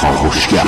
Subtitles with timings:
[0.00, 0.66] کاوشگر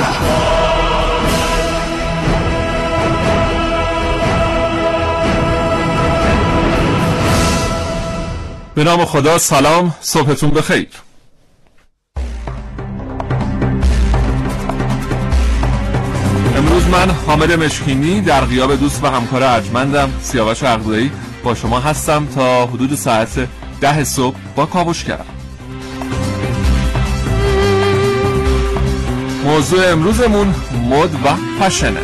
[8.75, 10.87] به نام خدا سلام صبحتون بخیر.
[16.57, 21.11] امروز من حامد مشکینی در غیاب دوست و همکار ارجمندم سیاوش عقدایی
[21.43, 23.47] با شما هستم تا حدود ساعت
[23.81, 25.34] ده صبح با کاوش کردم
[29.45, 30.55] موضوع امروزمون
[30.89, 31.99] مد و فشنه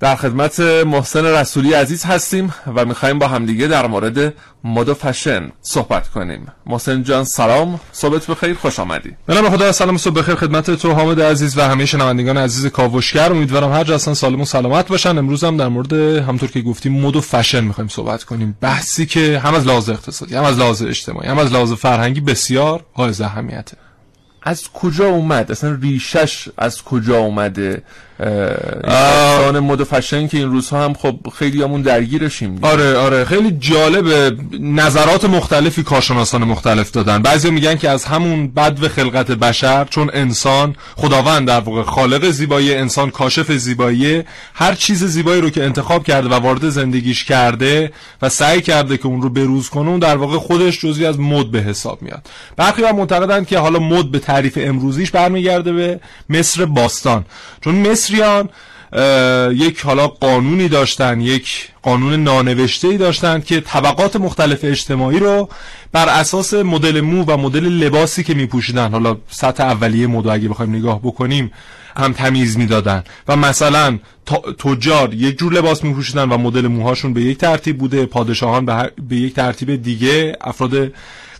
[0.00, 4.34] در خدمت محسن رسولی عزیز هستیم و میخواییم با همدیگه در مورد
[4.64, 6.46] مد و فشن صحبت کنیم.
[6.66, 7.80] محسن جان سلام.
[7.92, 9.16] صبحت بخیر خوش آمدی.
[9.28, 13.32] نام خدا سلام صبح بخیر خدمت تو حامد عزیز و همه شنوندگان عزیز کاوشگر.
[13.32, 15.18] امیدوارم هر جا سالم و سلامت باشن.
[15.18, 18.56] امروز هم در مورد همطور که گفتیم مد و فشن می‌خوایم صحبت کنیم.
[18.60, 22.84] بحثی که هم از لحاظ اقتصادی هم از لحاظ اجتماعی هم از لحاظ فرهنگی بسیار
[22.92, 23.85] حائز اهمیته.
[24.46, 27.82] از کجا اومد؟ اصلا ریشش از کجا اومده؟
[28.18, 32.68] داستان مد و فشن که این روزها هم خب خیلی همون درگیرشیم دیگه.
[32.68, 34.36] آره آره خیلی جالبه.
[34.60, 37.22] نظرات مختلفی کارشناسان مختلف دادن.
[37.22, 42.74] بعضی میگن که از همون بدو خلقت بشر چون انسان خداوند در واقع خالق زیبایی
[42.74, 44.22] انسان کاشف زیبایی
[44.54, 49.06] هر چیز زیبایی رو که انتخاب کرده و وارد زندگیش کرده و سعی کرده که
[49.06, 52.28] اون رو بروز کنه اون در واقع خودش جزئی از مد به حساب میاد.
[52.56, 57.24] برخی هم معتقدن که حالا مد به تعریف امروزیش برمیگرده به مصر باستان.
[57.60, 57.74] چون
[58.06, 58.48] مصریان
[59.52, 65.48] یک حالا قانونی داشتن یک قانون نانوشته ای داشتن که طبقات مختلف اجتماعی رو
[65.92, 70.74] بر اساس مدل مو و مدل لباسی که میپوشیدن حالا سطح اولیه مد اگه بخوایم
[70.74, 71.52] نگاه بکنیم
[71.96, 73.04] هم تمیز می‌دادن.
[73.28, 73.98] و مثلا
[74.58, 79.16] تجار یک جور لباس میپوشیدن و مدل موهاشون به یک ترتیب بوده پادشاهان به, به
[79.16, 80.92] یک ترتیب دیگه افراد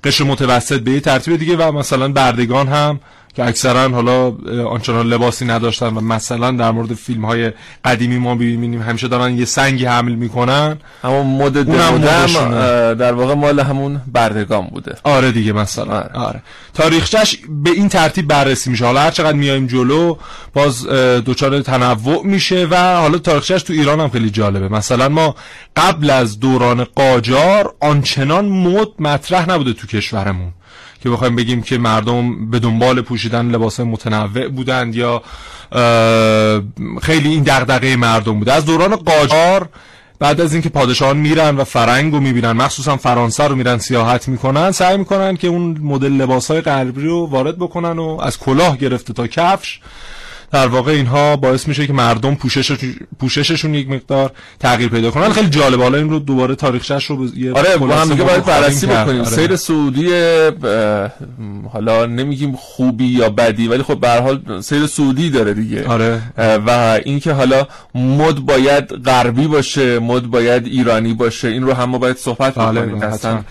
[0.04, 3.00] قشر متوسط به یک ترتیب دیگه و مثلا بردگان هم
[3.36, 4.32] که اکثرا حالا
[4.68, 7.52] آنچنان لباسی نداشتن و مثلا در مورد فیلم های
[7.84, 10.78] قدیمی ما ببینیم همیشه دارن یه سنگی حمل می‌کنن.
[11.02, 11.52] همون مد
[12.98, 14.94] در واقع مال همون بردگان بوده.
[15.04, 15.96] آره دیگه مثلا.
[15.96, 16.42] آره, آره.
[16.74, 18.84] تاریخچش به این ترتیب بررسی میشه.
[18.84, 20.16] حالا هر چقدر میایم جلو
[20.54, 20.86] باز
[21.26, 24.68] دچار تنوع میشه و حالا تاریخچش تو ایران هم خیلی جالبه.
[24.68, 25.34] مثلا ما
[25.76, 30.52] قبل از دوران قاجار آنچنان مد مطرح نبوده تو کشورمون.
[31.06, 35.22] که بخوایم بگیم که مردم به دنبال پوشیدن لباس متنوع بودند یا
[37.02, 39.68] خیلی این دغدغه مردم بوده از دوران قاجار
[40.18, 44.70] بعد از اینکه پادشاهان میرن و فرنگ رو می‌بینن مخصوصا فرانسه رو میرن سیاحت می‌کنن
[44.70, 46.62] سعی می‌کنن که اون مدل لباس های
[46.94, 49.80] رو وارد بکنن و از کلاه گرفته تا کفش.
[50.52, 52.78] در واقع اینها باعث میشه که مردم پوشش
[53.18, 55.32] پوشششون یک مقدار تغییر پیدا کنن.
[55.32, 58.86] خیلی جالب حالا این رو دوباره تاریخچش رو یه آره با هم دیگه باید بررسی
[58.86, 59.20] بکنیم.
[59.20, 59.30] آره.
[59.30, 60.10] سیر سعودی
[61.72, 65.86] حالا نمیگیم خوبی یا بدی ولی خب به هر حال سیر سعودی داره دیگه.
[65.88, 66.22] آره.
[66.66, 71.98] و اینکه حالا مد باید غربی باشه مد باید ایرانی باشه این رو هم ما
[71.98, 73.02] باید صحبت بله بکنیم.
[73.02, 73.44] اصلا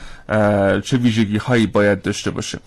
[0.82, 2.60] چه ویژگی هایی باید داشته باشه.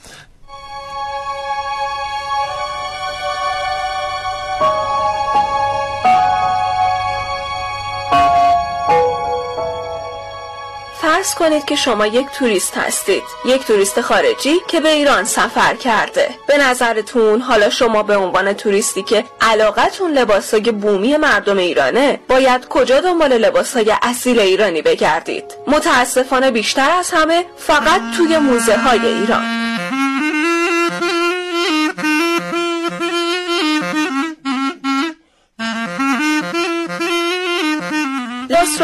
[11.19, 13.23] فرض کنید که شما یک توریست هستید.
[13.45, 16.29] یک توریست خارجی که به ایران سفر کرده.
[16.47, 23.01] به نظرتون حالا شما به عنوان توریستی که علاقتون لباسای بومی مردم ایرانه باید کجا
[23.01, 29.58] دنبال لباسای اصیل ایرانی بگردید؟ متاسفانه بیشتر از همه فقط توی موزه های ایران.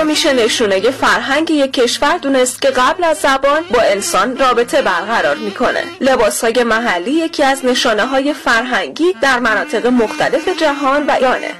[0.04, 0.80] رو میشه نشونه.
[0.90, 5.84] فرهنگ یک کشور دونست که قبل از زبان با انسان رابطه برقرار می‌کنه.
[6.00, 11.16] لباس های محلی یکی از نشانه های فرهنگی در مناطق مختلف جهان و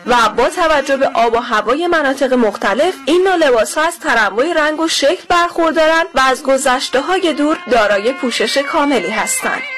[0.06, 4.52] و با توجه به آب و هوای مناطق مختلف این نوع لباس ها از تنوع
[4.52, 9.73] رنگ و شکل برخوردارن و از گذشته های دور دارای پوشش کاملی هستند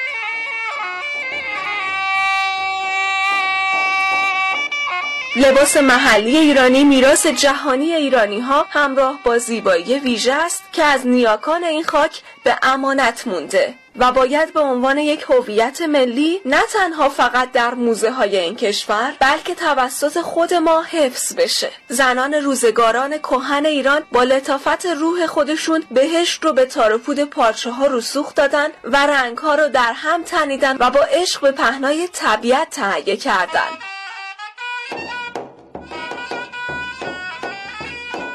[5.37, 11.63] لباس محلی ایرانی میراث جهانی ایرانی ها همراه با زیبایی ویژه است که از نیاکان
[11.63, 17.51] این خاک به امانت مونده و باید به عنوان یک هویت ملی نه تنها فقط
[17.51, 21.71] در موزه های این کشور بلکه توسط خود ما حفظ بشه.
[21.87, 28.35] زنان روزگاران کهن ایران با لطافت روح خودشون بهشت رو به تارپود پارچه ها رسوخ
[28.35, 33.17] دادن و رنگ ها رو در هم تنیدن و با عشق به پهنای طبیعت تهیه
[33.17, 33.86] کردند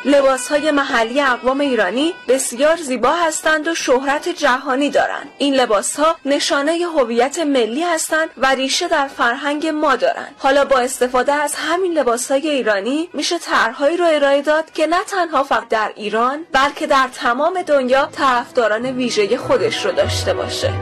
[0.04, 5.30] لباس های محلی اقوام ایرانی بسیار زیبا هستند و شهرت جهانی دارند.
[5.38, 10.34] این لباس ها نشانه هویت ملی هستند و ریشه در فرهنگ ما دارند.
[10.38, 15.04] حالا با استفاده از همین لباس های ایرانی میشه طرحهایی رو ارائه داد که نه
[15.04, 20.72] تنها فقط در ایران بلکه در تمام دنیا طرفداران ویژه خودش رو داشته باشه.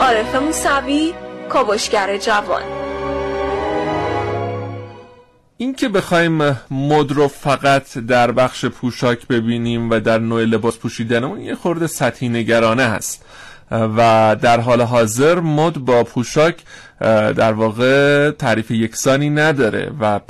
[0.00, 1.14] عارف موسوی
[1.48, 2.81] کاوشگر جوان.
[5.62, 6.38] این که بخوایم
[6.70, 12.28] مد رو فقط در بخش پوشاک ببینیم و در نوع لباس پوشیدنمون یه خورده سطحی
[12.28, 13.24] نگرانه هست.
[13.72, 16.56] و در حال حاضر مد با پوشاک
[17.36, 20.20] در واقع تعریف یکسانی نداره و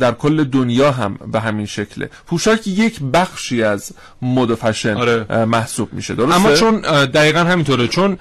[0.00, 2.10] در کل دنیا هم به همین شکله.
[2.26, 3.92] پوشاک یک بخشی از
[4.22, 5.44] مد و فشن آره.
[5.44, 8.18] محسوب میشه درسته؟ اما چون دقیقا همینطوره چون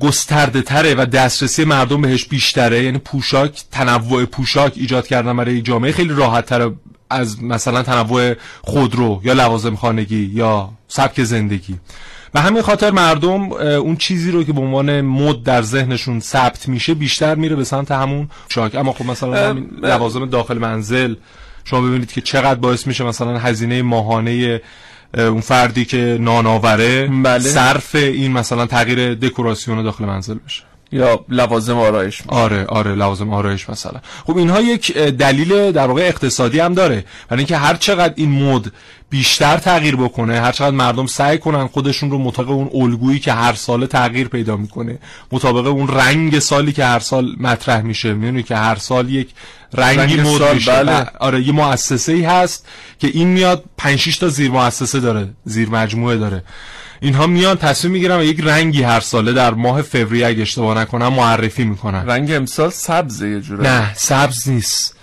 [0.00, 5.92] گسترده تره و دسترسی مردم بهش بیشتره یعنی پوشاک تنوع پوشاک ایجاد کردن برای جامعه
[5.92, 6.72] خیلی راحت تره
[7.10, 11.78] از مثلا تنوع خودرو یا لوازم خانگی یا سبک زندگی.
[12.34, 16.94] و همین خاطر مردم اون چیزی رو که به عنوان مد در ذهنشون ثبت میشه
[16.94, 18.74] بیشتر میره به سمت همون شاک.
[18.74, 21.14] اما خب مثلا همین لوازم داخل منزل
[21.64, 24.60] شما ببینید که چقدر باعث میشه مثلا هزینه ماهانه
[25.18, 27.38] اون فردی که ناناوره بله.
[27.38, 30.62] صرف این مثلا تغییر دکوراسیون داخل منزل بشه.
[30.92, 34.00] یا لوازم آرایش آره آره لوازم آرایش مثلا.
[34.26, 37.04] خب اینها یک دلیل در واقع اقتصادی هم داره.
[37.28, 38.72] برای اینکه هر چقدر این مد
[39.10, 43.52] بیشتر تغییر بکنه هر چقدر مردم سعی کنن خودشون رو مطابق اون الگویی که هر
[43.52, 44.98] سال تغییر پیدا می‌کنه
[45.32, 48.14] مطابق اون رنگ سالی که هر سال مطرح میشه.
[48.14, 49.28] می‌دونی که هر سال یک
[49.74, 50.82] رنگی رنگ مد میشه.
[50.82, 51.06] بله.
[51.20, 52.66] آره یه مؤسسه ای هست
[52.98, 56.42] که این میاد 5 تا زیر مؤسسه داره زیر مجموعه داره.
[57.00, 61.12] اینها میان تصمیم می‌گیرن و یک رنگی هر ساله در ماه فوریه اگه اشتباه نکنم
[61.12, 62.06] معرفی می‌کنن.
[62.06, 63.62] رنگ امسال سبزه یه جوره.
[63.62, 64.96] نه سبز نیست.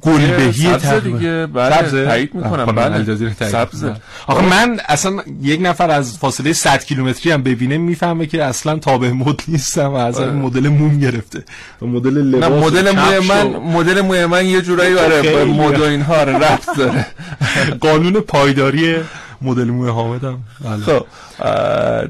[0.00, 3.84] گلبهی سبز دیگه بله تایید می‌کنم بله سبز
[4.26, 9.10] آخه من اصلا یک نفر از فاصله 100 کیلومتری هم ببینه می‌فهمه که اصلا تابع
[9.10, 10.30] مد نیستم و از آره.
[10.30, 11.44] مدل موم گرفته.
[11.82, 16.38] مدل لباس مدل موی من مدل موی من یه جورایی آره مد و اینها آره،
[16.38, 17.06] رفت داره.
[17.86, 18.96] قانون پایداری
[19.44, 20.84] مدل موی حامدم بله.
[20.84, 21.06] خب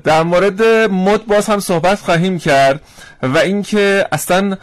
[0.05, 2.81] در مورد مد باز هم صحبت خواهیم کرد
[3.23, 4.56] و اینکه اصلا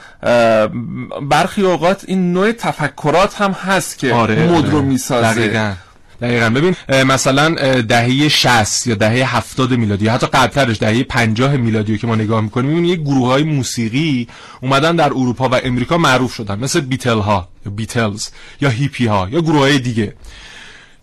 [1.30, 4.86] برخی اوقات این نوع تفکرات هم هست که آره، مد رو آره.
[4.86, 5.74] می‌سازه دقیقا.
[6.21, 11.98] دقیقا ببین مثلا دهه 60 یا دهه 70 میلادی یا حتی قبلترش دهه 50 میلادی
[11.98, 14.27] که ما نگاه می‌کنیم می‌بینیم یه گروه های موسیقی
[14.62, 18.27] اومدن در اروپا و امریکا معروف شدن مثل بیتل ها یا بیتلز
[18.62, 20.13] یا هیپی ها یا گروه های دیگه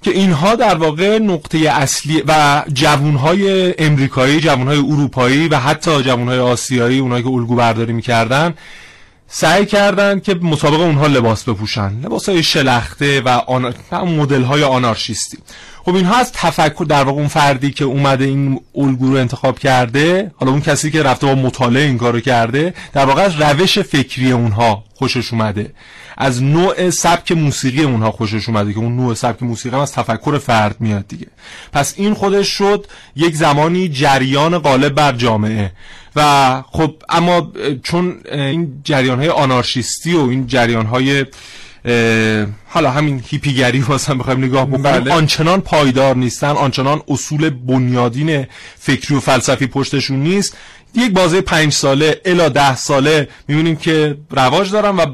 [0.06, 6.98] که اینها در واقع نقطه اصلی و جوانهای امریکایی جوانهای اروپایی و حتی جوانهای آسیایی
[6.98, 8.54] اونایی که الگو برداری می‌کردن
[9.28, 12.00] سعی کردن که مطابق اونها لباس بپوشن.
[12.04, 13.74] لباس های شلخته و, آن...
[13.92, 15.38] مدل های آنارشیستی.
[15.86, 20.30] خب اینها از تفکر در واقع اون فردی که اومده این الگو رو انتخاب کرده
[20.36, 24.32] حالا اون کسی که رفته با مطالعه این کارو کرده در واقع از روش فکری
[24.32, 25.72] اونها خوشش اومده.
[26.16, 30.38] از نوع سبک موسیقی اونها خوشش اومده که اون نوع سبک موسیقی هم از تفکر
[30.38, 31.26] فرد میاد دیگه.
[31.72, 32.86] پس این خودش شد
[33.16, 35.72] یک زمانی جریان غالب بر جامعه.
[36.16, 37.52] و خب اما
[37.82, 41.26] چون این جریان های آنارشیستی و این جریان های
[42.66, 45.12] حالا همین هیپیگری واسه بخوایم نگاه بکنیم بله.
[45.12, 48.46] آنچنان پایدار نیستن آنچنان اصول بنیادین
[48.78, 50.56] فکری و فلسفی پشتشون نیست
[50.94, 55.06] یک بازه پنج ساله الا ده ساله می‌بینیم که رواج دارن و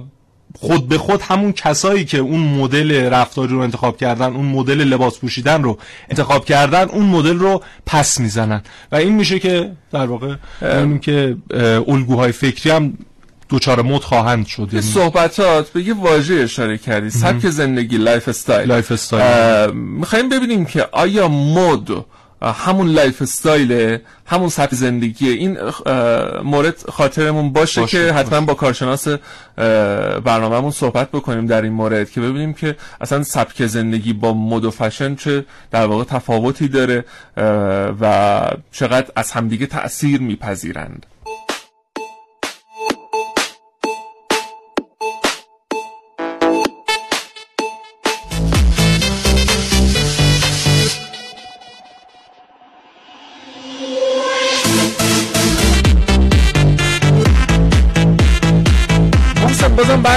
[0.59, 5.19] خود به خود همون کسایی که اون مدل رفتاری رو انتخاب کردن اون مدل لباس
[5.19, 5.79] پوشیدن رو
[6.11, 8.63] انتخاب کردن اون مدل رو پس می‌زنن.
[8.93, 11.37] و این میشه که در واقع می‌بینیم که
[11.89, 12.99] الگوهای فکری هم
[13.49, 14.69] دچار مد خواهند شد.
[14.73, 17.11] یعنی صحبتات به یه واژه اشاره کردی.
[17.11, 18.69] سبک زندگی lifestyle.
[18.69, 19.71] lifestyle.
[19.75, 22.05] می‌خوایم ببینیم که آیا مد
[22.43, 25.59] همون lifestyle همون سبک زندگی این
[26.45, 29.09] مورد خاطرمون باشه, باشه که حتما با کارشناس
[30.25, 34.71] برنامهمون صحبت بکنیم در این مورد که ببینیم که اصلا سبک زندگی با مد و
[34.71, 37.05] فشن چه در واقع تفاوتی داره
[38.01, 38.41] و
[38.73, 41.07] چقدر از همدیگه تأثیر میپذیرند.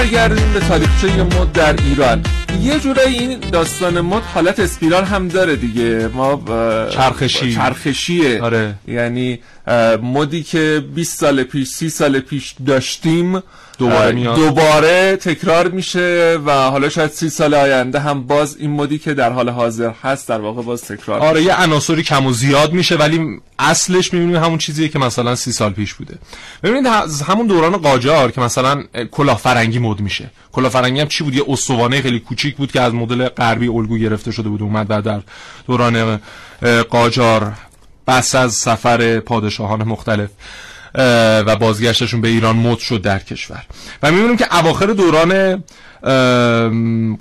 [0.06, 2.22] برگردیم به تاریخچه مد در ایران.
[2.62, 6.08] یه جورایی این داستان مد حالت اسپیرال هم داره دیگه.
[6.14, 6.42] ما
[6.90, 7.54] چرخشی.
[7.54, 8.42] چرخشیه.
[8.42, 8.74] آره.
[8.88, 9.38] یعنی
[10.02, 13.42] مدی که 20 سال پیش 30 سال پیش داشتیم
[13.78, 14.36] دوباره میاد.
[14.36, 19.32] دوباره تکرار میشه و حالا شاید سی سال آینده هم باز این مدی که در
[19.32, 23.40] حال حاضر هست در واقع باز تکرار آره یه عناصری کم و زیاد میشه ولی
[23.58, 26.18] اصلش می‌بینیم همون چیزیه که مثلا سی سال پیش بوده.
[26.62, 26.86] ببینید
[27.26, 30.30] همون دوران قاجار که مثلا کلاه فرنگی مد میشه.
[30.52, 33.98] کلاه فرنگی هم چی بود؟ یه استوانه خیلی کوچیک بود که از مدل غربی الگو
[33.98, 35.20] گرفته شده بود اومد بعد در
[35.66, 36.20] دوران
[36.90, 37.52] قاجار
[38.06, 40.30] پس از سفر پادشاهان مختلف.
[41.46, 43.62] و بازگشتشون به ایران مد شد در کشور.
[44.02, 45.62] و می‌بینیم که اواخر دوران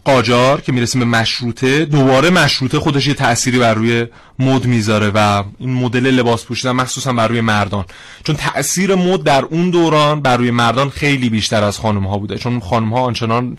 [0.04, 4.06] قاجار که می‌رسیم به مشروطه دوباره مشروطه خودش یه تأثیری بر روی
[4.40, 7.86] مد می‌ذاره و این مدل لباس پوشیدن مخصوصا بر روی مردان.
[8.24, 12.38] چون تأثیر مد در اون دوران بر روی مردان خیلی بیشتر از خانم ها بوده.
[12.38, 13.58] چون خانم ها آنچنان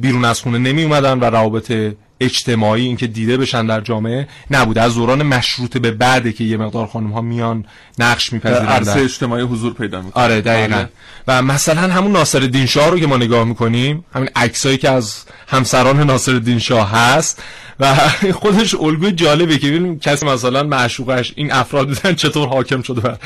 [0.00, 1.72] بیرون از خونه نمی اومدن و روابط
[2.20, 4.82] اجتماعی اینکه دیده بشن در جامعه نبوده.
[4.82, 7.64] از دوران مشروطه به بعده که یه مقدار خانم ها میان
[7.98, 10.24] نقش میپذیرن عرصه اجتماعی حضور پیدا می‌کنن.
[10.24, 10.76] آره دقیقا.
[10.76, 10.88] آره.
[11.28, 16.00] و مثلا همون ناصر شاه رو که ما نگاه می‌کنیم همین عکسایی که از همسران
[16.00, 17.42] ناصر شاه هست
[17.80, 17.94] و
[18.40, 23.00] خودش الگوی جالبه که ببینیم کسی مثلا معشوقش این افراد بودن چطور حاکم شده.
[23.00, 23.16] و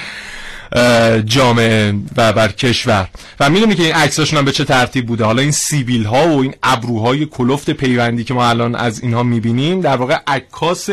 [1.24, 3.08] جامعه و بر کشور.
[3.40, 6.42] و می‌دونی که این عکساشون هم به چه ترتیب بوده؟ حالا این سیبیل ها و
[6.42, 10.90] این ابروهای کلفت پیوندی که ما الان از اینها می‌بینیم در واقع عکاس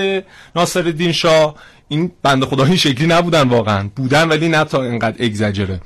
[0.56, 1.56] ناصر شاه.
[1.90, 3.90] این بنده خدا این شکلی نبودن واقعا.
[3.96, 5.82] بودن ولی نه تا اینقدر اگزاجره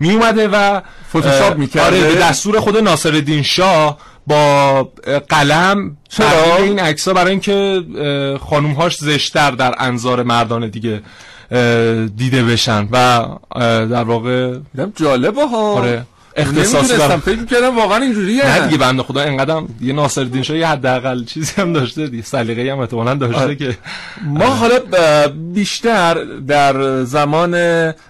[0.00, 1.86] می اومده و فتوشاپ می‌کرده.
[1.86, 4.92] آره به دستور خود ناصر شاه با
[5.28, 7.82] قلم چرا؟ این عکس‌ها برای اینکه
[8.50, 11.02] خانومهاش زشتر در انظار مردان دیگه.
[12.16, 12.88] دیده بشن.
[12.92, 13.26] و
[13.90, 14.58] در واقع
[14.96, 15.74] جالبه ها.
[15.74, 16.06] آره.
[16.36, 20.66] اختصاصی دارم فکر می‌کردم واقعا اینجوریه نه دیگه بنده خدا اینقدرم یه ناصرالدین شاه یه
[20.66, 23.54] حداقل چیزی هم داشته دیگه سلیقه‌ای هم احتمالاً داشته آره.
[23.54, 23.78] که
[24.24, 24.78] ما حالا
[25.28, 27.54] بیشتر در زمان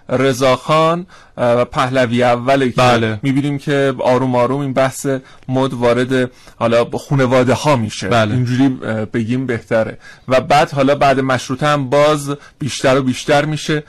[0.08, 1.06] رضاخان
[1.36, 3.20] و پهلوی اوله که بله.
[3.22, 5.06] می‌بینیم که آروم آروم این بحث
[5.48, 8.34] مد وارد حالا خانواده ها میشه بله.
[8.34, 8.68] اینجوری
[9.14, 13.82] بگیم بهتره و بعد حالا بعد مشروطه هم باز بیشتر و بیشتر میشه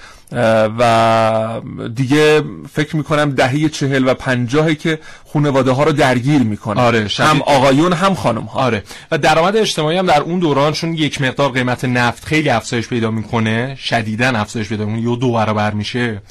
[0.79, 1.61] و
[1.95, 2.43] دیگه
[2.73, 4.99] فکر می‌کنم دهه چهل و پنجاهی که
[5.33, 8.83] خانواده ها رو درگیر می‌کنه آره هم آقایون هم خانم ها آره.
[9.11, 13.11] و درآمد اجتماعی هم در اون دوران چون یک مقدار قیمت نفت خیلی افزایش پیدا
[13.11, 16.21] می‌کنه شدیدا افزایش پیدا می‌کنه یه دو برابر میشه.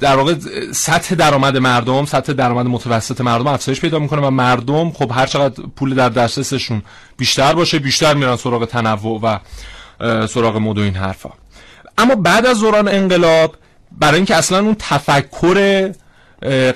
[0.00, 0.34] در واقع
[0.72, 5.62] سطح درآمد مردم سطح درآمد متوسط مردم افزایش پیدا می‌کنه و مردم خب هر چقدر
[5.76, 6.82] پول در دسترسشون
[7.16, 9.38] بیشتر باشه بیشتر میرن سراغ تنوع و
[10.26, 11.30] سراغ مد و این حرفا.
[12.02, 13.56] اما بعد از دوران انقلاب
[13.98, 15.88] برای اینکه اصلا اون تفکر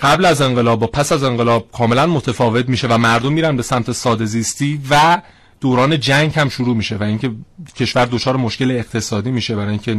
[0.03, 3.93] قبل از انقلاب و پس از انقلاب کاملا متفاوت میشه و مردم میرن به سمت
[3.93, 5.23] ساده زیستی و
[5.61, 7.31] دوران جنگ هم شروع میشه و اینکه
[7.77, 9.97] کشور دچار مشکل اقتصادی میشه برای اینکه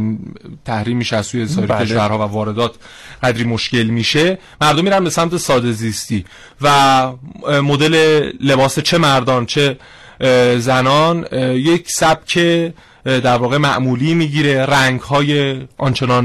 [0.64, 1.84] تحریم میشه از سوی سایر بله.
[1.84, 2.74] کشورها و واردات
[3.22, 6.24] قدری مشکل میشه مردم میرن به سمت ساده زیستی
[6.60, 7.12] و
[7.62, 7.94] مدل
[8.40, 9.78] لباس چه مردان چه
[10.58, 12.38] زنان یک سبک
[13.08, 14.66] در واقع معمولی می‌گیره.
[14.66, 16.24] رنگ های آنچنان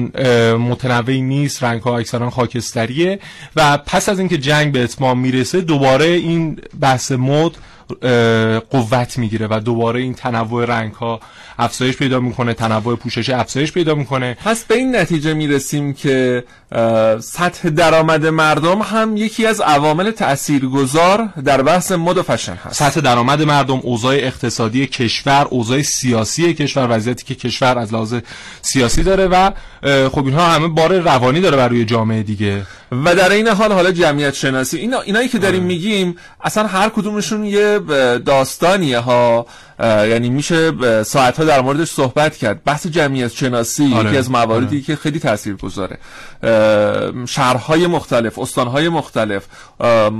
[0.55, 1.63] متنوعی نیست.
[1.63, 3.19] رنگ ها اکثرا خاکستریه.
[3.55, 7.51] و پس از اینکه جنگ به اتمام می‌رسه دوباره این بحث مد
[8.69, 11.19] قوت می‌گیره و دوباره این تنوع رنگ ها
[11.59, 14.37] افزایش پیدا می‌کنه تنوع پوشش افزایش پیدا می‌کنه.
[14.45, 16.43] پس به این نتیجه می‌رسیم که
[17.19, 22.79] سطح درآمد مردم هم یکی از عوامل تاثیرگذار در بحث مد و فشن هست.
[22.79, 28.15] سطح درآمد مردم اوضاع اقتصادی کشور اوضاع سیاسی کشور وضعیتی که کشور از لحاظ
[28.61, 29.51] سیاسی داره و
[30.09, 32.61] خب اینها همه بار روانی داره بر روی جامعه دیگه.
[32.91, 35.63] و در این حال حالا جمعیت شناسی اینا اینایی که داریم.
[35.63, 37.79] میگیم اصلا هر کدومشون یه
[38.25, 39.45] داستانیه ها.
[39.79, 40.71] یعنی میشه
[41.03, 42.63] ساعت ها در موردش صحبت کرد.
[42.63, 44.09] بحث جمعیت شناسی آره.
[44.09, 44.85] یکی از مواردی آره.
[44.85, 45.97] که خیلی تاثیر گذاره.
[47.25, 49.45] شهرهای مختلف استانهای مختلف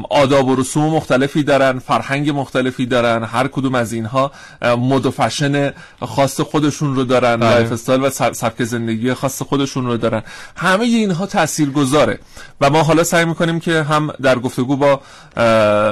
[0.09, 4.31] آداب و رسوم مختلفی دارن فرهنگ مختلفی دارن هر کدوم از اینها
[4.61, 10.23] مد و فشن خاص خودشون رو دارن lifestyle و سبک زندگی خاص خودشون رو دارن.
[10.55, 12.19] همه اینها تاثیر گذاره.
[12.61, 15.01] و ما حالا سعی می‌کنیم که هم در گفتگو با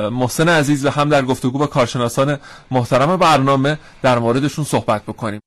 [0.09, 2.39] محسن عزیز و هم در گفتگو با کارشناسان
[2.71, 3.50] محترم برنامه
[4.01, 5.41] در موردشون صحبت بکنیم.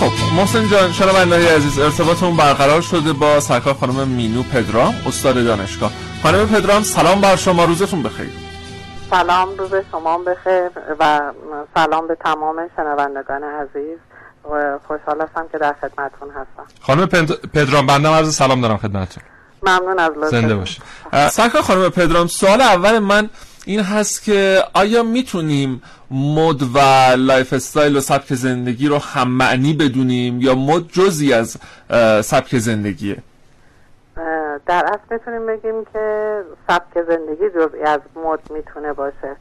[0.00, 5.92] خب محسن جان شنوندگان عزیز ارتباطمون برقرار شده با سرکار خانم مینو پدرام استاد دانشگاه.
[6.22, 8.30] خانم پدرام سلام بر شما روزتون بخیر.
[9.10, 11.32] سلام روز شما بخیر و
[11.74, 13.98] سلام به تمام شنوندگان عزیز.
[14.86, 16.66] خوشحال هستم که در خدمتتون هستم.
[16.80, 17.06] خانم
[17.54, 19.22] پدرام بنده عرض سلام دارم خدمتتون.
[19.62, 20.64] ممنون از لطفتون
[21.10, 23.30] زنده سرکار خانم پدرام سوال اول من
[23.66, 26.78] این هست که آیا می‌تونیم مد و
[27.16, 31.56] lifestyle و سبک زندگی رو هم معنی بدونیم یا مد جزی از
[32.26, 33.16] سبک زندگیه؟
[34.66, 36.38] در اصل می‌تونیم بگیم که
[36.68, 39.36] سبک زندگی جزئی از مد می‌تونه باشه.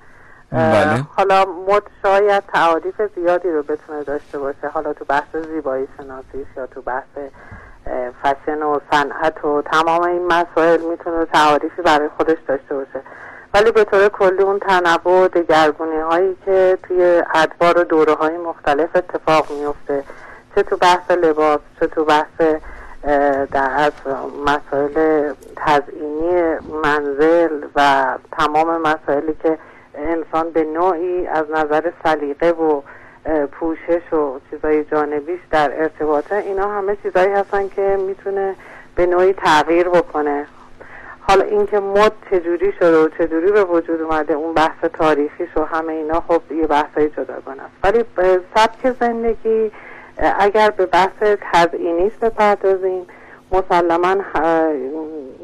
[0.51, 1.03] بله.
[1.15, 4.67] حالا مد شاید تعاریف زیادی رو بتونه داشته باشه.
[4.73, 7.17] حالا تو بحث زیبایی شناسیش یا تو بحث
[8.23, 13.01] فشن و صنعت و تمام این مسائل می‌تونه تعاریفی برای خودش داشته باشه.
[13.53, 18.37] ولی به طور کلی اون تنوع و دگرگونی هایی که توی ادوار و دوره های
[18.37, 20.03] مختلف اتفاق میفته
[20.55, 22.41] چه تو بحث لباس چه تو بحث
[23.51, 23.91] در از
[24.45, 29.57] مسائل تزئینی منزل و تمام مسائلی که
[29.95, 32.81] انسان به نوعی از نظر سلیقه و
[33.51, 36.35] پوشش و چیزای جانبیش در ارتباطه.
[36.35, 38.55] اینا همه چیزایی هستن که می‌تونه
[38.95, 40.47] به نوعی تغییر بکنه.
[41.19, 45.93] حالا اینکه مد چجوری شده و چجوری به وجود اومده اون بحث تاریخیش و همه
[45.93, 47.73] اینا خب یه بحثای جداگانه است.
[47.83, 48.05] ولی
[48.55, 49.71] سبک زندگی
[50.39, 53.07] اگر به بحث تزئینیش بپردازیم
[53.51, 54.15] مسلما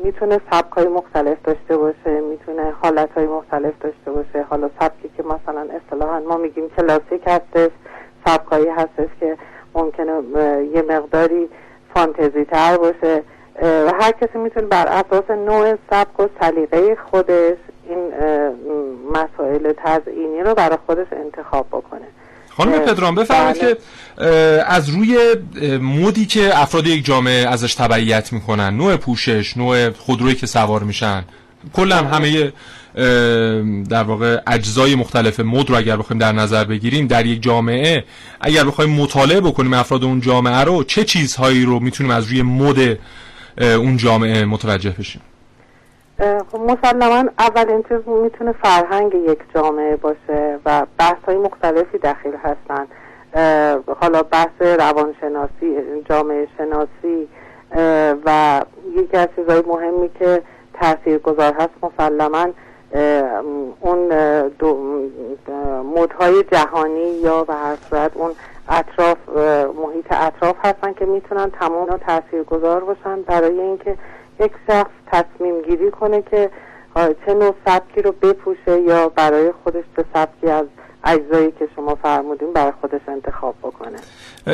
[0.03, 4.45] می‌تونه سبک های مختلف داشته باشه می‌تونه حالت های مختلف داشته باشه.
[4.49, 7.71] حالا سبکی که مثلا اصطلاحا ما میگیم کلاسیک هستش
[8.25, 9.37] سبک هایی هستش که
[9.75, 10.21] ممکنه
[10.73, 11.49] یه مقداری
[11.95, 13.23] فانتزی تر باشه
[13.61, 17.57] و هر کسی می‌تونه بر اساس نوع سبک و سلیقه خودش
[17.89, 18.13] این
[19.13, 22.07] مسائل تزئینی رو برای خودش انتخاب بکنه.
[22.57, 23.75] خانم پدرام بفرمایید بله.
[23.75, 23.77] که
[24.67, 25.35] از روی
[25.81, 31.23] مودی که افراد یک جامعه ازش تبعیت می‌کنن نوع پوشش نوع خودرویی که سوار میشن
[31.73, 32.53] کلا همه
[33.89, 38.03] در واقع اجزای مختلف مد رو اگر بخوایم در نظر بگیریم در یک جامعه
[38.41, 42.99] اگر بخوایم مطالعه بکنیم افراد اون جامعه رو چه چیزهایی رو می‌تونیم از روی مد
[43.57, 45.21] اون جامعه متوجه بشیم؟
[46.19, 52.87] خب مسلما اولین چیز می‌تونه فرهنگ یک جامعه باشه و بحث های مختلفی داخل هستن.
[54.01, 55.77] حالا بحث روانشناسی
[56.09, 57.27] جامعه شناسی
[58.25, 58.61] و
[58.95, 60.41] یکی از چیزهای مهمی که
[60.73, 62.47] تأثیر گذار هست مسلما
[63.79, 64.13] اون
[65.95, 68.31] مدهای جهانی یا به هر صورت اون
[68.69, 69.17] اطراف
[69.75, 73.21] محیط اطراف هستن که می‌تونن تمام تأثیر گذار باشن.
[73.21, 73.97] برای اینکه
[74.39, 76.49] یک شخص تصمیم گیری کنه که
[76.95, 80.65] چه نوع سبکی رو بپوشه یا برای خودش به سبکی از
[81.03, 83.97] اجزایی که شما فرمودین برای خودش انتخاب بکنه.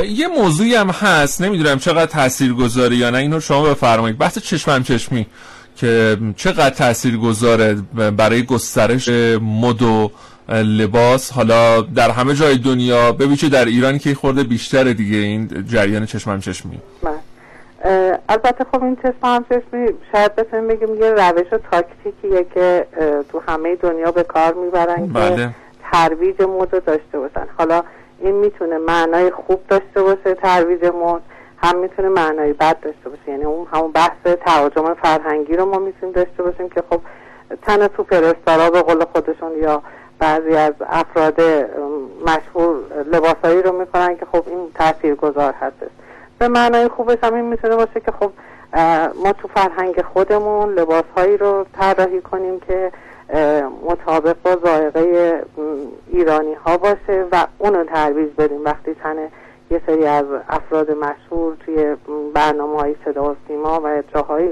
[0.04, 4.18] یه موضوعی هم هست نمی‌دونم چقدر تأثیر گذاره یا نه اینو شما بفرمایید.
[4.18, 5.26] بحث چشمم چشمی
[5.76, 7.76] که چقدر تأثیر گذاره
[8.16, 9.08] برای گسترش
[9.42, 10.10] مد و
[10.48, 11.32] لباس.
[11.32, 16.40] حالا در همه جای دنیا ببینید در ایران که خورده بیشتر دیگه این جریان چشمم
[16.40, 16.78] چشمی.
[18.28, 22.86] البته خب این چشم هم چشمی شاید بتونیم بگیم یه روش و تاکتیکیه که
[23.32, 25.36] تو همه دنیا به کار می‌برن بله.
[25.36, 25.50] که
[25.92, 27.46] ترویج مد داشته باشن.
[27.58, 27.82] حالا
[28.18, 31.22] این می‌تونه معنای خوب داشته باشه ترویج مد
[31.62, 33.22] هم می‌تونه معنای بد داشته باشه.
[33.28, 37.00] یعنی اون همون بحث تهاجم فرهنگی رو ما می‌تونیم داشته باشیم که خب
[37.62, 39.82] تن سوپر استارا به قول خودشون یا
[40.18, 41.40] بعضی از افراد
[42.26, 42.76] مشهور
[43.12, 45.90] لباسایی رو می‌کنن که خب این تاثیر گذار هستش.
[46.40, 48.30] به معنای خوبش هم این می‌تونه باشه که خب
[49.24, 52.92] ما تو فرهنگ خودمون لباس هایی رو طراحی کنیم که
[53.84, 55.42] مطابق با ذائقه
[56.06, 58.64] ایرانی ها باشه و اونو ترویج بدیم.
[58.64, 59.16] وقتی تن
[59.70, 61.96] یه سری از افراد مشهور توی
[62.34, 64.48] برنامه های صدا و سیما و جاهای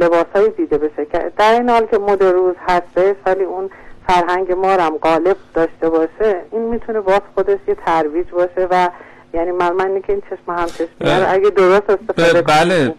[0.00, 3.70] لباس های دیده بشه که در این حال که مد روز هستش ولی اون
[4.08, 8.88] فرهنگ ما هم غالب داشته باشه این می‌تونه باز خودش یه ترویج باشه و
[9.36, 12.94] یعنی من که این چشم هم چشم اگه درست استفاده بله.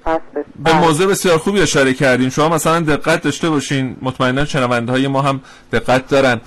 [0.64, 2.30] به موضوع بسیار خوبی اشاره کردین.
[2.30, 3.96] شما مثلا دقت داشته باشین.
[4.02, 6.42] مطمئنا شنونده های ما هم دقت دارن.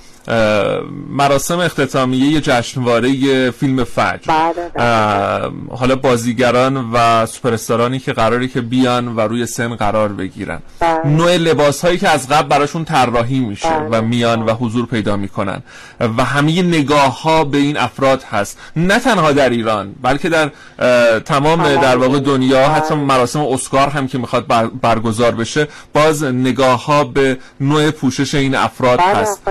[1.09, 4.19] مراسم اختتامیه جشنواره فیلم فجر.
[4.27, 10.59] بله حالا بازیگران و سوپرستارانی که قراری که بیان و روی سن قرار بگیرن.
[10.79, 11.07] بله.
[11.07, 13.99] نوع لباس هایی که از قبل براشون طراحی میشه بله.
[13.99, 15.63] و میان و حضور پیدا می‌کنن.
[15.99, 18.59] و همه نگاه ها به این افراد هست.
[18.75, 20.51] نه تنها در ایران بلکه در
[21.19, 24.45] تمام در واقع دنیا حتی مراسم اسکار هم که می‌خواد
[24.81, 29.41] برگزار بشه باز نگاه ها به نوع پوشش این افراد هست.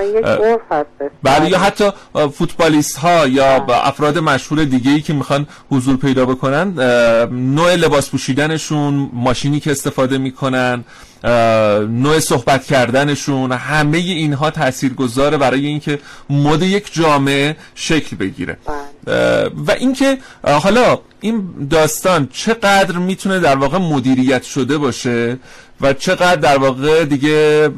[1.22, 1.90] بله یا حتی
[2.34, 6.72] فوتبالیست ها یا افراد مشهور دیگه ای که می‌خوان حضور پیدا بکنن
[7.32, 10.84] نوع لباس پوشیدنشون ماشینی که استفاده می‌کنن
[11.88, 15.98] نوع صحبت کردنشون همه اینها تاثیرگذاره برای اینکه
[16.30, 18.58] مد یک جامعه شکل بگیره.
[18.66, 19.50] بله.
[19.66, 25.38] و اینکه حالا این داستان چقدر می‌تونه در واقع مدیریت شده باشه؟
[25.82, 27.70] و چقدر در واقع دیگه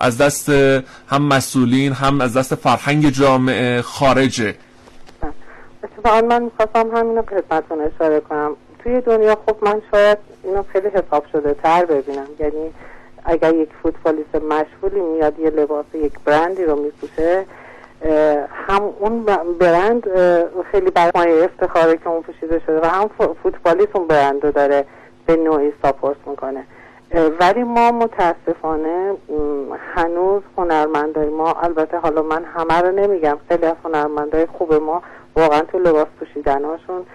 [0.00, 0.48] از دست
[1.08, 4.54] هم مسئولین هم از دست فرهنگ جامعه خارجه.
[5.84, 8.56] اتفاقا من می‌خواستم همینو خدمتتون اشاره کنم.
[8.82, 12.26] توی دنیا خب من شاید اینو خیلی حساب شده تر ببینم.
[12.40, 12.70] یعنی
[13.24, 17.44] اگر یک فوتبالیست مشغولی میاد یه لباس یک برندی رو میپوشه
[18.68, 19.26] هم اون
[19.60, 20.02] برند
[20.72, 23.10] خیلی برای افتخاره که اون پوشیده شده و هم
[23.42, 24.84] فوتبالیست اون برند رو داره
[25.26, 26.64] به نوعی ساپورت می‌کنه.
[27.14, 29.14] ولی ما متاسفانه
[29.94, 35.02] هنوز هنرمندای ما البته حالا من همه رو نمیگم خیلی از هنرمندای خوب ما
[35.36, 37.06] واقعا تو لباس پوشیدنهاشون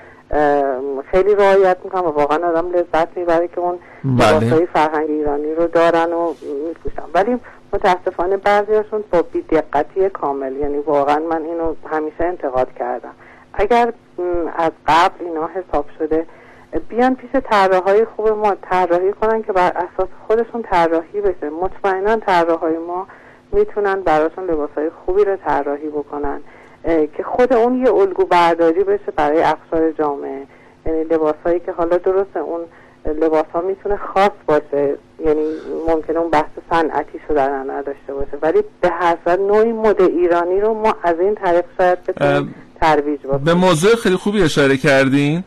[1.11, 4.29] خیلی رعایت می‌کنم و واقعا آدم لذت می‌بره که اون بله.
[4.29, 6.33] لباسهای فرهنگ ایرانی رو دارن و
[6.67, 7.39] میپوشن ولی
[7.73, 13.13] متاسفانه بعضیاشون با بیدقتی کامل یعنی واقعا من اینو همیشه انتقاد کردم
[13.53, 13.93] اگر
[14.57, 16.25] از قبل اینا حساب شده
[16.89, 21.49] بیان پیش طراحهای خوب ما طراحی کنن که بر اساس خودشون طراحی بشه.
[21.49, 23.07] مطمئنا طراحهای ما
[23.51, 26.39] می‌تونن براشون لباسهای خوبی رو طراحی بکنن
[26.83, 30.47] که خود اون یه الگو برداری بشه برای اقشار جامعه.
[30.85, 32.61] یعنی لباسهایی که حالا درسته اون
[33.05, 35.43] لباس ها می‌تونه خاص باشه یعنی
[35.87, 38.37] ممکنه اون بحث صنعتی شدن نداشته باشه.
[38.41, 43.53] ولی به هر نوعی مد ایرانی رو ما از این طریق شاید بتونیم ترویج به
[43.53, 45.43] موضوع خیلی خوبی اشاره کردین.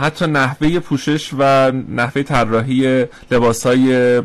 [0.00, 4.22] حتی نحوه پوشش و نحوه طراحی لباس های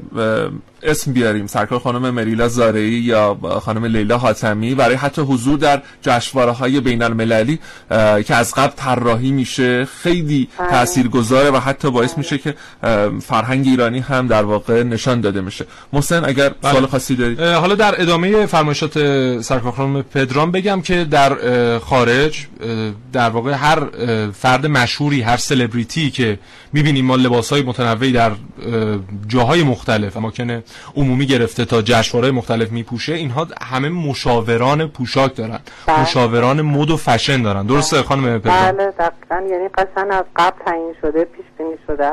[0.84, 1.48] اسم بیاریم.
[1.48, 4.76] سرکار خانم مریلا زارعی یا خانم لیلا حاتمی.
[4.76, 7.60] برای حتی حضور در جشنواره های بین المللی
[8.26, 10.70] که از قبل طراحی میشه خیلی بله.
[10.70, 12.56] تاثیرگذاره و حتی باعث میشه که
[13.22, 15.66] فرهنگ ایرانی هم در واقع نشان داده میشه.
[15.94, 16.72] محسن اگر بله.
[16.72, 18.94] سوال خاصی داری؟ حالا در ادامه فرمایشات
[19.42, 22.48] سرکار خانم پدرام بگم که در خارج
[23.14, 23.80] در واقع هر
[24.32, 26.40] فرد مشهوری هر سلبریتی که
[26.74, 28.32] می‌بینیم ما لباس های متنوعی در
[29.28, 30.64] جاهای مختلف اماکن
[30.96, 35.60] عمومی گرفته تا جشنواره مختلف میپوشه اینها همه مشاوران پوشاک دارن.
[35.86, 36.02] بله.
[36.02, 37.66] مشاوران مد و فشن دارن.
[37.66, 38.06] درسته بله.
[38.06, 39.48] خانم بله دقیقا.
[39.52, 42.12] یعنی قشن از قبل تعیین شده پیش بینی شده.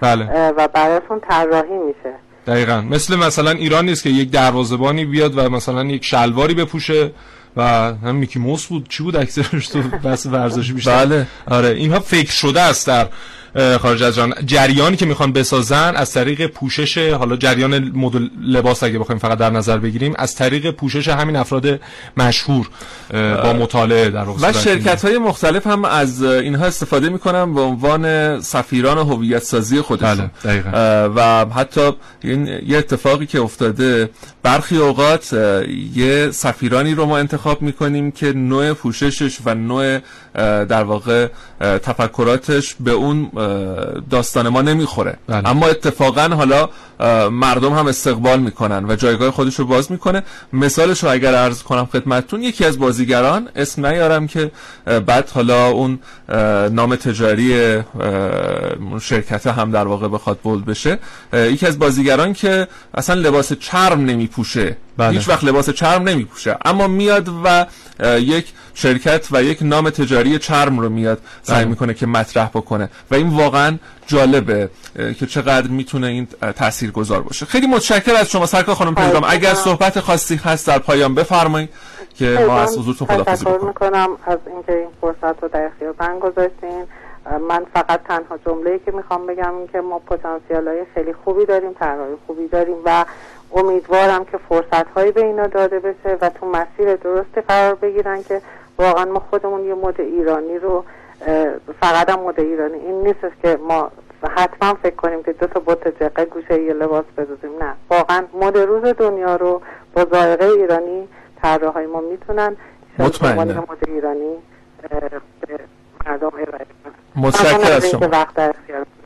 [0.00, 0.52] بله.
[0.56, 2.14] و براشون طراحی میشه.
[2.46, 2.80] دقیقا.
[2.80, 7.12] مثل مثلا ایران نیست که یک دروازبانی بیاد و مثلا یک شلواری بپوشه
[7.56, 8.88] و هم میکی موس بود.
[8.88, 11.26] چی بود اکثرش تو بس ورزشی بیشتر؟ بله.
[11.46, 13.08] آره اینها فکر شده است در
[13.80, 18.98] خارج از جان جریانی که می‌خوان بسازن از طریق پوشش حالا جریان مدل لباس اگه
[18.98, 21.80] بخوایم فقط در نظر بگیریم از طریق پوشش همین افراد
[22.16, 22.68] مشهور
[23.12, 28.98] با مطالعه در و شرکت های مختلف هم از اینها استفاده می‌کنن به عنوان سفیران
[28.98, 30.30] هویت سازی خودشون.
[30.44, 31.90] بله و حتی
[32.24, 34.10] این یه اتفاقی که افتاده
[34.42, 35.32] برخی اوقات
[35.94, 39.98] یه سفیرانی رو ما انتخاب می‌کنیم که نوع پوششش و نوع
[40.68, 41.28] در واقع
[41.60, 43.30] تفکراتش به اون
[44.10, 45.16] داستان ما نمی‌خوره.
[45.26, 45.48] بله.
[45.48, 46.68] اما اتفاقا حالا
[47.30, 50.22] مردم هم استقبال می‌کنن و جایگاه خودش رو باز می‌کنه.
[50.52, 54.50] مثالش رو اگر عرض کنم خدمتتون یکی از بازیگران اسم نیارم که
[55.06, 55.98] بعد حالا اون
[56.70, 57.78] نام تجاری
[59.00, 60.98] شرکت هم در واقع بخواد بولد بشه.
[61.32, 64.76] یکی از بازیگران که اصلا لباس چرم نمیپوشه.
[64.96, 65.18] بله.
[65.18, 66.56] هیچ وقت لباس چرم نمیپوشه.
[66.64, 67.66] اما میاد و
[68.18, 68.46] یک
[68.76, 71.68] شرکت و یک نام تجاری چرم رو میاد سعی بله.
[71.68, 72.90] می‌کنه که مطرح بکنه.
[73.10, 74.70] و این واقعا جالبه
[75.18, 77.46] که چقدر می‌تونه این تأثیر گذار باشه.
[77.46, 81.70] خیلی متشکر از شما سرکار خانم پدرام اگر صحبت خاصی هست در پایان بفرمایید
[82.14, 86.84] که ما از حضورتون خداحافظی می‌کنم از اینکه این فرصت رو در اختیار من گذاشتین.
[87.48, 91.72] من فقط تنها جمله که می‌خوام بگم این که ما پتانسیل های خیلی خوبی داریم
[91.72, 93.04] طرحهای خوبی داریم و
[93.54, 98.42] امیدوارم که فرصت هایی به اینا داده بشه و تو مسیر درستی قرار بگیرن که
[98.78, 100.84] واقعا ما خودمون یه مد ایرانی رو
[101.80, 102.78] فقط هم مد ایرانی.
[102.78, 103.90] این نیست که ما
[104.36, 107.50] حتما فکر کنیم که دو تا بوت جقه گوشه یه لباس بدوزیم.
[107.60, 107.74] نه.
[107.90, 109.62] واقعا مد روز دنیا رو
[109.94, 111.08] با ذائقه ایرانی
[111.42, 112.56] طراحهای ما می‌تونن.
[112.98, 114.34] مطمئنه مد ایرانی
[116.06, 116.66] مردم ارائه
[117.16, 118.26] متشکر از شما.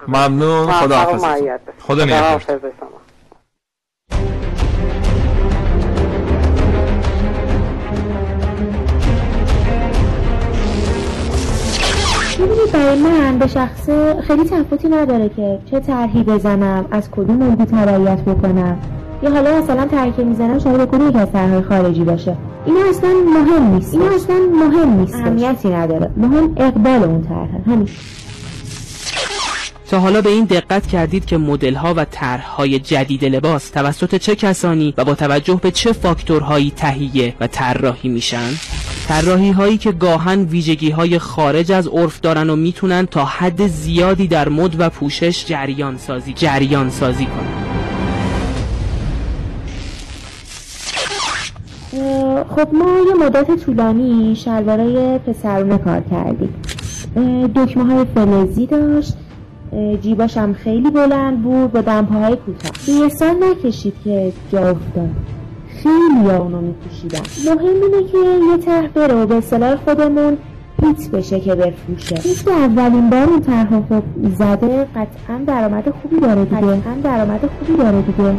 [0.08, 0.66] ممنون.
[0.66, 1.24] خدا حافظ
[1.78, 2.60] خدا نگهدار.
[12.94, 18.78] من به شخصه خیلی تفاوتی نداره که چه طرحی بزنم از کدوم الگو تبعیت بکنم.
[19.22, 22.36] یا حالا مثلا طرحی می‌زنم شاید بکنه یک از طرحهای خارجی باشه.
[22.66, 23.94] این اصلا مهم نیست.
[23.94, 25.14] این اصلا مهم نیست.
[25.14, 26.10] اهمیتی نداره.
[26.16, 27.88] مهم اقبال اون طرحه همین.
[29.90, 34.36] تا حالا به این دقت کردید که مدل ها و طرحهای جدید لباس توسط چه
[34.36, 38.50] کسانی و با توجه به چه فاکتورهایی تهیه و طراحی میشن؟
[39.10, 44.26] طراحی هایی که گاهن ویژگی های خارج از عرف دارن و می‌تونن تا حد زیادی
[44.26, 47.46] در مد و پوشش جریان سازی جریان سازی کنن
[52.56, 56.54] خب ما یه مدت طولانی شلوارای پسرونه کار کردیم.
[57.56, 59.14] دکمه های فلزی داشت.
[60.02, 62.72] جیباش هم خیلی بلند بود با دمپاهای کوتاه.
[62.88, 65.39] یه سال نکشید که جا افتاد.
[65.82, 68.18] خیلی ها اونو میپوشیدن مهم اینه که
[68.50, 70.38] یه طرح بره و به اصطلاح خودمون
[70.82, 72.16] هیت بشه که بفروشه.
[72.16, 74.02] هیت اولین بار اون طرح خب
[74.38, 76.56] زده قطعا درآمد خوبی داره دیگه.
[76.56, 78.34] قطعا درآمد خوبی داره دیگه.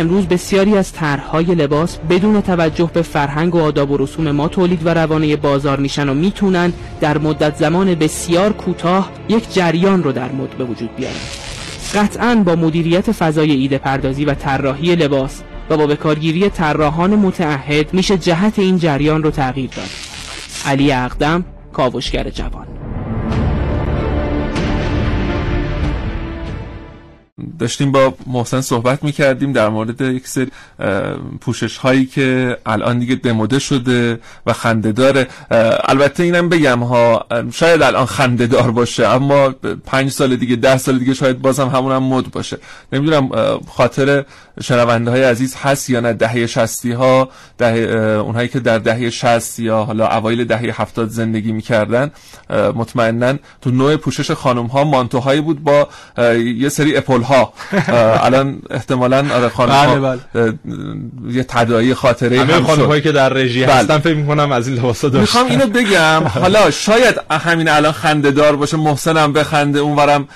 [0.00, 4.86] امروز بسیاری از طرحهای لباس بدون توجه به فرهنگ و آداب و رسوم ما تولید
[4.86, 10.32] و روانه بازار میشن و می‌تونن در مدت زمان بسیار کوتاه یک جریان رو در
[10.32, 11.14] مد به وجود بیارن.
[11.94, 18.18] قطعا با مدیریت فضای ایده پردازی و طراحی لباس و با بکارگیری طراحان متعهد میشه
[18.18, 19.90] جهت این جریان رو تغییر داد.
[20.66, 22.79] علی اقدم کاوشگر جوان.
[27.58, 30.50] داشتیم با محسن صحبت می‌کردیم در مورد یک سری
[31.40, 35.28] پوشش هایی که الان دیگه دموده شده و خنده داره.
[35.84, 39.48] البته اینم بگم ها شاید الان خنده دار باشه اما
[39.86, 42.58] پنج سال دیگه ده سال دیگه شاید بازم همون هم مد باشه.
[42.92, 43.30] نمی‌دونم
[43.68, 44.24] خاطر
[44.62, 47.66] شنونده های عزیز هست یا نه؟ دهه شستی ها ده
[48.18, 52.10] اونهایی که در دهه شست یا حالا اوایل دهه هفتاد زندگی می‌کردن.
[52.74, 55.88] مطمئنا تو نوع پوشش خانم ها مانتوهایی بود با
[56.56, 57.52] یه سری اپل ها.
[58.26, 60.54] الان احتمالا آره خانم بله بله.
[61.30, 63.74] یه تدایی خاطره همه خانم هایی که در رژی بله.
[63.74, 65.20] هستن فکر می‌کنم از این لباسا داشتن.
[65.20, 66.22] می‌خوام اینو بگم.
[66.42, 70.28] حالا شاید همین الان خنده دار باشه محسنم بخنده اونورم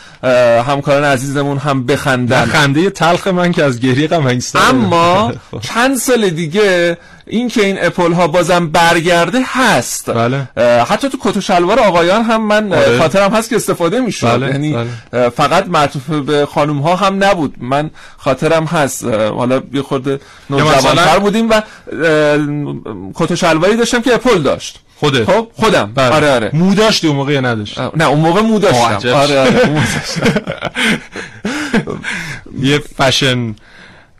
[0.67, 2.45] همکاران عزیزمون هم بخندن.
[2.45, 5.33] خنده تلخ من که از گریه غم اما
[5.75, 10.11] چند سال دیگه این که این اپل ها بازم برگرده هست.
[10.11, 10.49] بله.
[10.89, 12.99] حتی تو کت و شلوار آقایان هم من آره.
[12.99, 14.27] خاطرم هست که استفاده می‌شد.
[14.27, 14.47] بله.
[14.47, 14.77] یعنی
[15.13, 15.29] بله.
[15.29, 17.55] فقط معطوف به خانم ها هم نبود.
[17.61, 19.05] من خاطرم هست.
[19.05, 21.63] حالا یه خورده نوجوانتر بودیم و
[23.15, 24.81] کت و شلواری داشتم که اپل داشت.
[24.97, 25.93] خودت؟ خب خودم.
[25.95, 26.15] بله.
[26.15, 26.51] آره آره.
[26.53, 29.09] مو داشتی اون موقع یا نداشت؟ نه اون موقع مو داشتم.
[29.15, 29.83] آره آره
[32.63, 33.55] یه فشن.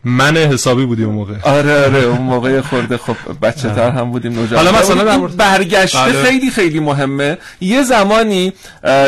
[0.05, 1.35] من حسابی بودیم اون موقع.
[1.43, 5.99] آره آره اون موقع خورده خب بچه تر هم بودیم نوجوان حالا مثلا در برگشته
[5.99, 6.23] بله.
[6.23, 7.39] خیلی خیلی مهمه.
[7.61, 8.53] یه زمانی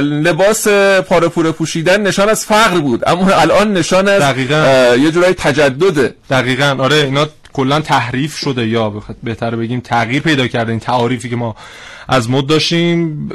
[0.01, 0.69] لباس
[1.09, 3.03] پاره پوشیدن نشان از فقر بود.
[3.09, 4.95] اما الان نشان از دقیقا.
[4.99, 6.15] یه جورای تجدده.
[6.31, 6.77] دقیقا.
[6.79, 7.27] آره اینا
[7.57, 11.57] کلا تحریف شده یا بهتر بگیم تغییر پیدا کرده این تعاریفی که ما
[12.09, 13.29] از مد داشتیم.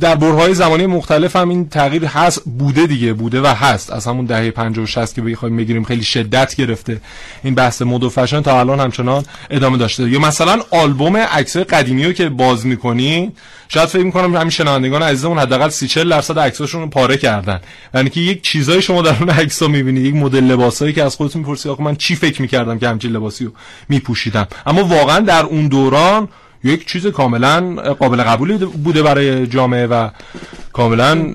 [0.00, 3.92] در برهای زمانی مختلف هم این تغییر هست بوده دیگه بوده و هست.
[3.92, 7.00] از همون دهه 50 و 60 که بخوایم بگیریم خیلی شدت گرفته
[7.44, 8.40] این بحث مد و فشن.
[8.40, 10.08] تا الان همچنان ادامه داشته.
[10.10, 13.32] یا مثلا آلبوم عکس قدیمی رو که باز می‌کنی
[13.72, 17.60] شاید فکر می‌کنم همین شنوندگان عزیزمون حداقل 30 40 درصد عکساشون رو پاره کردن.
[17.94, 21.42] یعنی که یک چیزایی شما در اون عکس‌ها می‌بینید یک مدل لباسایی که از خودتون
[21.42, 23.52] می‌پرسید آخه من چی فکر می‌کردم که همچین لباسی رو
[23.88, 24.46] میپوشیدم.
[24.66, 26.28] اما واقعا در اون دوران
[26.64, 30.08] یک چیز کاملا قابل قبولی بوده برای جامعه و
[30.72, 31.34] کاملا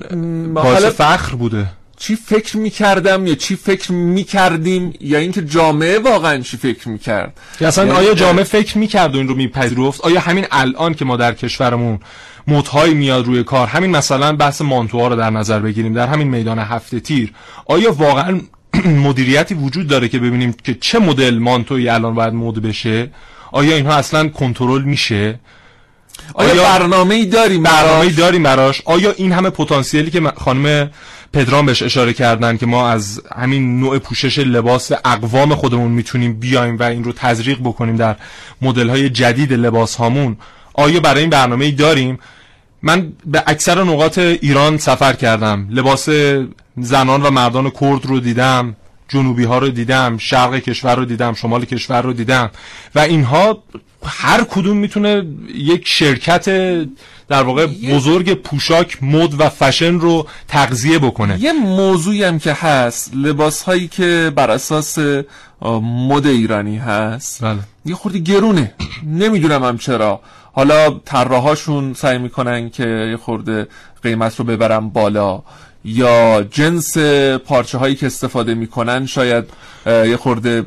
[0.54, 1.66] باعث فخر بوده.
[1.96, 7.40] چی فکر می‌کردم یا چی فکر می‌کردیم یا اینکه جامعه واقعا چی فکر می‌کرد.
[7.60, 11.04] یا اصلا یعنی آیا جامعه فکر می‌کرد و این رو میپذیرفت؟ آیا همین الان که
[11.04, 11.98] ما در کشورمون
[12.46, 16.58] مدهایی میاد روی کار همین مثلا بحث مانتوها رو در نظر بگیریم در همین میدان
[16.58, 17.32] هفته تیر
[17.66, 18.40] آیا واقعا
[19.06, 23.10] مدیریتی وجود داره که ببینیم که چه مدل مانتوی الان باید مد بشه؟
[23.52, 25.40] آیا اینها اصلا کنترل میشه؟
[26.34, 30.90] آیا, آیا برنامه ای داریم برنامه داریم براش؟ آیا این همه پتانسیلی که خانم
[31.32, 36.78] پدرام بهش اشاره کردن که ما از همین نوع پوشش لباس اقوام خودمون می‌تونیم بیایم
[36.78, 38.16] و این رو تزریق بکنیم در
[38.62, 40.36] مدل های جدید لباس هامون
[40.74, 42.18] آیا برای این برنامه ای داریم؟
[42.82, 45.66] من به اکثر نقاط ایران سفر کردم.
[45.70, 46.08] لباس
[46.76, 48.76] زنان و مردان کرد رو دیدم.
[49.08, 52.50] جنوبی ها رو دیدم شرق کشور رو دیدم شمال کشور رو دیدم.
[52.94, 53.62] و اینها
[54.04, 56.44] هر کدوم می‌تونه یک شرکت
[57.28, 61.40] در واقع بزرگ پوشاک مد و فشن رو تغذیه بکنه.
[61.40, 64.98] یه موضوعی هم که هست لباس هایی که بر اساس
[65.82, 67.44] مد ایرانی هست.
[67.44, 67.58] بله.
[67.84, 68.74] یه خوردی گرونه.
[69.06, 70.20] نمی‌دونم هم چرا.
[70.52, 73.66] حالا طراحاشون سعی می‌کنن که یه خورده
[74.02, 75.42] قیمت رو ببرن بالا.
[75.86, 76.98] یا جنس
[77.46, 79.44] پارچه هایی که استفاده می‌کنن شاید
[79.86, 80.64] یه خورده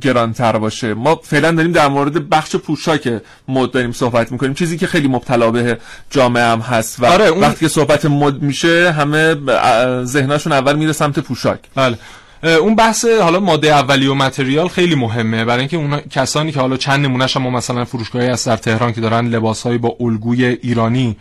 [0.00, 0.94] گرانتر باشه.
[0.94, 4.54] ما فعلا داریم در مورد بخش پوشاک مد داریم صحبت می‌کنیم.
[4.54, 5.78] چیزی که خیلی مبتلا به
[6.10, 9.36] جامعه هم هست و آره وقتی که صحبت مد میشه همه
[10.04, 11.58] ذهناشون اول میره سمت پوشاک.
[11.74, 11.98] بله.
[12.42, 15.44] اون بحث حالا ماده اولیه و متریال خیلی مهمه.
[15.44, 19.00] برای اینکه اون کسانی که حالا چند نمونهش هم مثلا فروشگاهی هست در تهران که
[19.00, 21.16] دارن لباسهایی با الگوی ایرانی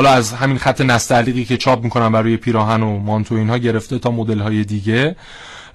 [0.00, 4.10] حالا از همین خط نستعلیقی که چاپ می‌کنن برای پیراهن و مانتو اینها گرفته تا
[4.10, 5.16] مدل های دیگه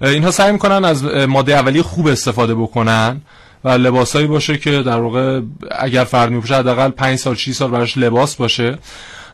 [0.00, 3.20] اینها سعی می‌کنن از ماده اولیه خوب استفاده بکنن
[3.64, 5.40] و لباسایی باشه که در واقع
[5.78, 8.78] اگر فرد میپوشه حداقل 5 سال 6 سال براش لباس باشه.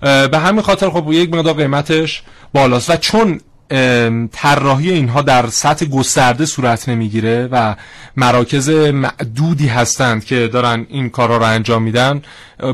[0.00, 2.22] به همین خاطر خب یک مقدار قیمتش
[2.54, 3.40] بالاست و چون
[4.32, 7.74] طراحی اینها در سطح گسترده صورت نمی‌گیره و
[8.16, 12.22] مراکز معدودی هستند که دارن این کارا رو انجام میدن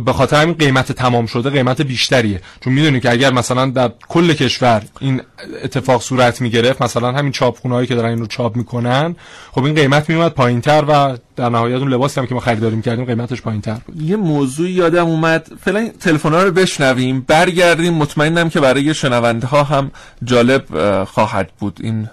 [0.05, 2.41] به خاطر همین قیمت تمام شده قیمت بیشتریه.
[2.61, 5.23] چون می‌دونی که اگر مثلا در کل کشور این
[5.65, 9.17] اتفاق صورت می‌گرفت مثلا همین چاپخونهایی که دارن این رو چاپ می‌کنن
[9.53, 13.05] خب این قیمت میومد پایینتر و در نهایت اون لباسی هم که ما خریداری می‌کردیم
[13.05, 14.03] قیمتش پایینتر بود.
[14.03, 15.47] یه موضوعی یادم اومد.
[15.65, 17.21] فعلا تلفن‌ها رو بشنویم.
[17.21, 17.95] برگردیم.
[17.95, 19.91] مطمئنم که برای شنونده ها هم
[20.25, 20.65] جالب
[21.05, 22.09] خواهد بود این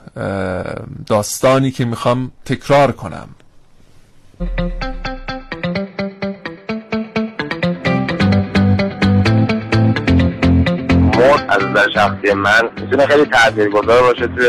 [1.05, 3.27] داستانی که می‌خوام تکرار کنم.
[11.25, 14.47] مد از نظر شخصی من می‌تونه خیلی تاثیرگذار باشه توی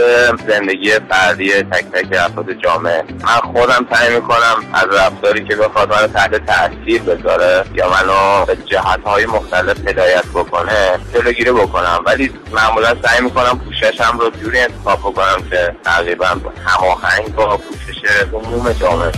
[0.49, 3.05] زندگی فردی تک تک افراد جامعه.
[3.25, 8.57] من خودم سعی می‌کنم از رفتاری که بخواد منو تحت تاثیر بذاره یا منو به
[8.65, 12.01] جهت های مختلف هدایت بکنه جلوگیری بکنم.
[12.07, 16.27] ولی معمولا سعی می‌کنم پوششم رو جوری انتخاب بکنم که تقریبا
[16.65, 18.01] هماهنگ با پوشش
[18.33, 19.13] عموم جامعه.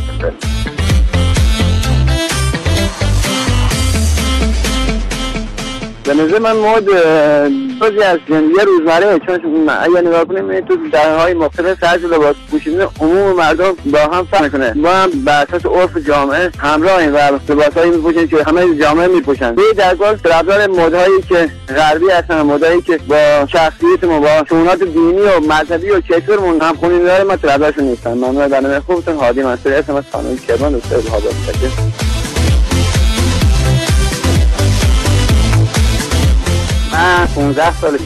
[6.09, 6.89] به نظر من مود
[7.81, 12.87] جزی از زندگی روزمره چون اگر نگاه کنیم تو دهه های مختلف طرز لباس پوشیدن
[13.01, 14.73] عموم مردم با هم فرق می‌کنه.
[14.77, 17.19] ما هم بر اساس عرف جامعه همراهیم و
[17.49, 19.55] لباسهایی میپوشیم که همه جامعه میپوشن.
[19.55, 25.21] به در طرفدار مدهایی که غربی هستن مدهایی که با شخصیت ما با شونات دینی
[25.21, 28.15] و مذهبی و کشورمون هم خونین داره ما طرفدارشون نیستن.
[28.15, 29.17] ممنون برنامه خوبتون.
[29.17, 32.18] هادی منصوری اسم از خانم کرمان دوست بهادر
[36.99, 37.99] من 15 سال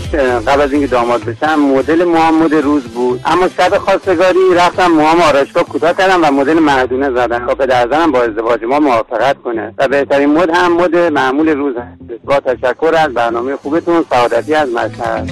[0.46, 3.20] قبل از اینکه داماد بشم مدل موهام مد روز بود.
[3.24, 8.12] اما شب خواستگاری رفتم موهام آرایشگاه کوتاه کردم و مدل مردونه زدم تا پدر زنم
[8.12, 9.74] با ازدواج ما موافقت کنه.
[9.78, 14.68] و بهترین مد هم مد معمول روز هست با تشکر از برنامه خوبتون سعادتی از
[14.68, 15.30] مشهد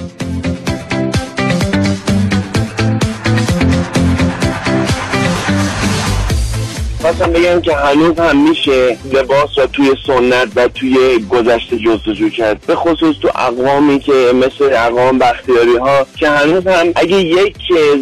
[7.01, 12.61] خواستم بگم که هنوز هم میشه لباس را توی سنت و توی گذشته جستجو کرد.
[12.67, 17.55] به خصوص تو اقوامی که مثل اقوام بختیاری ها که هنوز هم اگه یک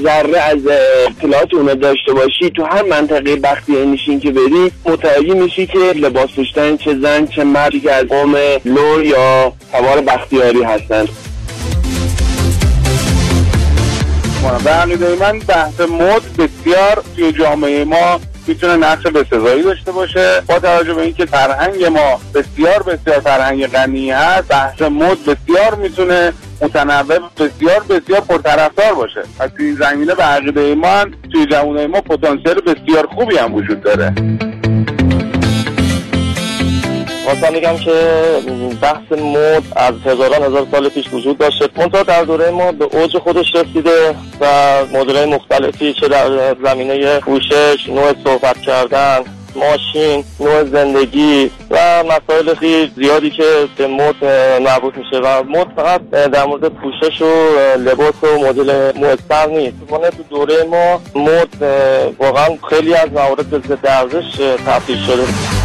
[0.04, 0.58] ذره از
[1.08, 6.30] اطلاعات اونا داشته باشی تو هر منطقه بختیاری نشین که بری متوجه میشی که لباس
[6.36, 8.36] پوشتن چه زن چه مردی که از قوم
[8.66, 11.06] لور یا سوار بختیاری هستن.
[15.00, 20.42] به من بحث مد بسیار توی جامعه ما می‌تونه نقش بسزایی داشته باشه.
[20.48, 26.34] با توجه به اینکه فرهنگ ما بسیار بسیار فرهنگ غنی هست بحث مد بسیار می‌تونه
[26.62, 29.22] متنوع بسیار بسیار پرطرفدار باشه.
[29.40, 34.14] از این زمینه به عقیده ما توی جوانای ما پتانسیل بسیار خوبی هم وجود داره.
[37.30, 37.92] خواستم بگم که
[38.82, 41.70] بحث مد از هزاران هزار سال پیش وجود داشته.
[41.78, 44.46] منتها در دوره ما به اوج خودش رسیده و
[44.94, 49.20] مدلهای مختلفی چه در زمینه پوشش نوع صحبت کردن
[49.56, 54.26] ماشین نوع زندگی و مسائل خیلی زیادی که به مد
[54.62, 55.18] مربوط میشه.
[55.18, 59.76] و مد فقط در مورد پوشش و لباس و مدل موثر نیست.
[59.90, 61.64] تو دوره ما مد
[62.20, 65.59] واقعا خیلی از موارد به ضد ارزش تبدیل شده.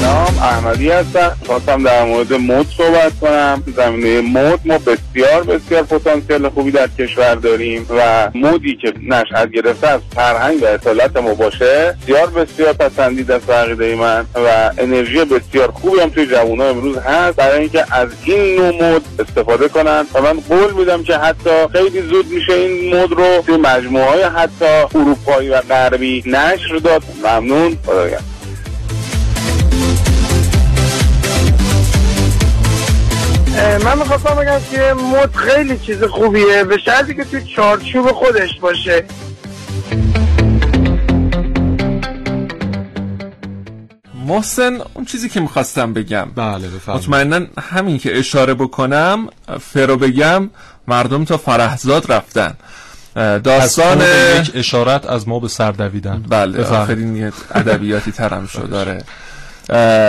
[0.00, 1.36] سلام احمدی هستم.
[1.46, 3.62] خواستم در مورد مد صحبت کنم.
[3.76, 9.88] زمینه مد ما بسیار بسیار پتانسیل خوبی در کشور داریم و مودی که نشأت گرفته
[9.88, 15.70] از فرهنگ و اصالت ما باشه بسیار بسیار پسندیده است عقیده من و انرژی بسیار
[15.70, 17.36] خوبی هم توی جوونا امروز هست.
[17.36, 22.02] برای اینکه از این نوع مد استفاده کنن و من قول میدم که حتی خیلی
[22.02, 27.02] زود میشه این مد رو توی مجموعه های حتی اروپایی و غربی نشر داد.
[27.24, 27.78] ممنون.
[27.86, 28.18] خدایا
[33.84, 36.64] من می‌خواستم بگم که مد خیلی چیز خوبیه.
[36.64, 39.04] به شرطی که توی چارچوب خودش باشه.
[44.26, 46.28] محسن اون چیزی که می‌خواستم بگم.
[46.36, 47.08] بله بفرمایید.
[47.08, 49.28] مطمئنا همین که اشاره بکنم
[49.60, 50.50] فرو بگم
[50.88, 52.54] مردم تا فرهزاد رفتن.
[53.44, 54.00] داستان
[54.40, 56.24] یک اشارت از ما به سر دویدن.
[56.28, 59.04] بله آخرین ادبیاتی ترم شد داره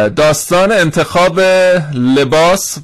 [0.10, 1.40] داستان انتخاب
[1.94, 2.78] لباس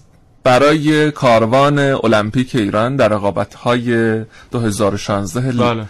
[0.43, 4.15] برای کاروان المپیک ایران در رقابت های
[4.51, 5.85] 2016 بله.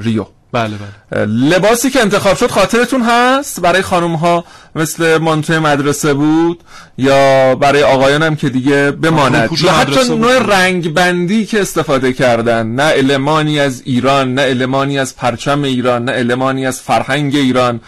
[0.00, 0.26] ریو.
[0.52, 0.74] بله
[1.12, 1.26] بله.
[1.26, 6.60] لباسی که انتخاب شد خاطرتون هست برای خانم ها مثل مانتوی مدرسه بود
[6.98, 9.50] یا برای آقایان هم که دیگه بماند.
[9.62, 12.66] یا حتی نوع رنگ بندی که استفاده کردن.
[12.66, 17.80] نه المانی از ایران نه المانی از پرچم ایران نه المانی از فرهنگ ایران.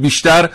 [0.00, 0.48] بیشتر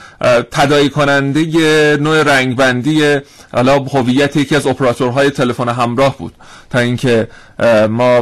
[0.52, 3.18] تدایی کننده نوع رنگ بندی
[3.54, 6.34] حالا هویت یکی از اپراتورهای تلفن همراه بود.
[6.70, 7.28] تا اینکه
[7.90, 8.22] ما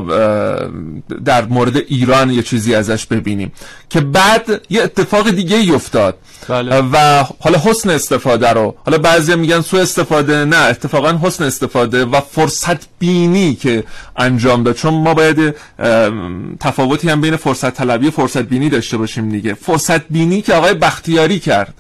[1.26, 3.52] در مورد ایران یه چیزی ازش ببینیم.
[3.90, 6.18] که بعد یه اتفاق دیگه ای افتاد.
[6.50, 6.82] بله.
[6.82, 12.20] و حالا حسن استفاده رو حالا بعضی میگن سو استفاده نه اتفاقا حسن استفاده و
[12.32, 13.84] فرصت بینی که
[14.18, 14.76] انجام داد.
[14.76, 15.56] چون ما باید
[16.60, 19.54] تفاوتی هم بین فرصت طلبی و فرصت بینی داشته باشیم دیگه.
[19.54, 21.74] فرصت بینی که آقای بختیاری کرد.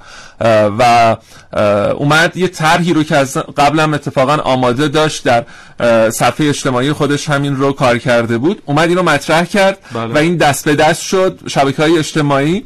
[0.79, 1.15] و
[1.97, 5.45] اومد یه طرحی رو که از قبلم اتفاقا آماده داشت در
[6.09, 10.13] صفحه اجتماعی خودش همین رو کار کرده بود اومد اینو مطرح کرد بله.
[10.13, 12.65] و این دست به دست شد شبکه های اجتماعی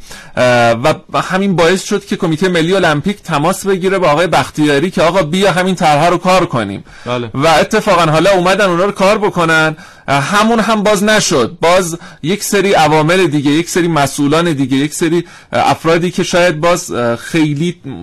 [1.13, 5.23] و همین باعث شد که کمیته ملی المپیک تماس بگیره با آقای بختیاری که آقا
[5.23, 7.29] بیا همین طرح رو کار کنیم بله.
[7.33, 9.75] و اتفاقا حالا اومدن اونا رو کار بکنن
[10.09, 15.25] همون هم باز نشد باز یک سری عوامل دیگه یک سری مسئولان دیگه یک سری
[15.53, 17.58] افرادی که شاید باز خیلی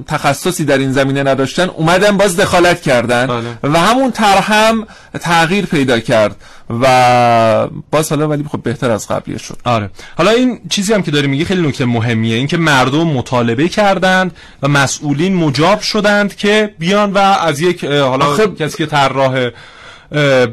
[0.06, 3.72] تخصصی در این زمینه نداشتن اومدن باز دخالت کردن بله.
[3.72, 4.86] و همون طرح هم
[5.20, 6.36] تغییر پیدا کرد
[6.82, 11.10] و باز حالا ولی خب بهتر از قبلی شد آره حالا این چیزی هم که
[11.10, 17.12] داری میگی خیلی نکته مهمیه اینکه مردم مطالبه کردند و مسئولین مجاب شدند که بیان
[17.12, 18.46] و از یک حالا آخه...
[18.48, 19.50] کسی که طراح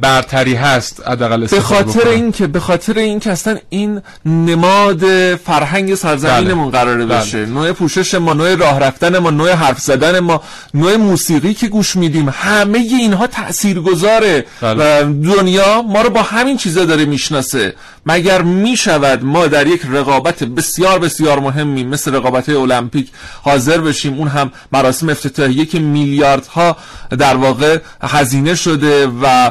[0.01, 6.81] برتری هست حداقل به خاطر اینکه به خاطر اینکه اصلا این نماد فرهنگ سرزمینمون بله.
[6.81, 7.53] قراره بشه بله.
[7.53, 10.41] نوع پوشش ما نوع راه رفتن ما نوع حرف زدن ما
[10.73, 15.03] نوع موسیقی که گوش میدیم همه اینها تاثیرگذاره بله.
[15.03, 17.73] و دنیا ما رو با همین چیزا داره می‌شناسه
[18.05, 23.07] مگر می‌شود ما در یک رقابت بسیار بسیار مهمی مثل رقابت المپیک
[23.41, 26.77] حاضر بشیم اون هم مراسم افتتاحیه که میلیاردها
[27.19, 29.42] در واقع هزینه شده و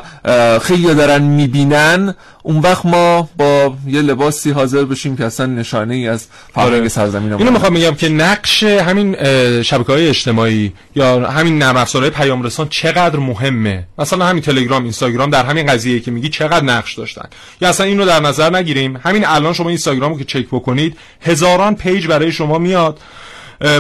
[0.62, 2.14] خیلی دارن می‌بینن.
[2.42, 6.88] اون وقت ما با یه لباسی حاضر بشیم که اصلا نشانه ای از فرهنگ آره.
[6.88, 9.16] سرزمین اینو می‌خوام بگم که نقش همین
[9.62, 13.86] شبکه های اجتماعی یا همین نرم افزارهای پیام رسان چقدر مهمه.
[13.98, 17.28] مثلا همین تلگرام اینستاگرام در همین قضیه که میگی چقدر نقش داشتن.
[17.60, 19.00] یا اصلا اینو در نظر نگیریم.
[19.04, 23.00] همین الان شما اینستاگرامو که چک بکنید هزاران page برای شما میاد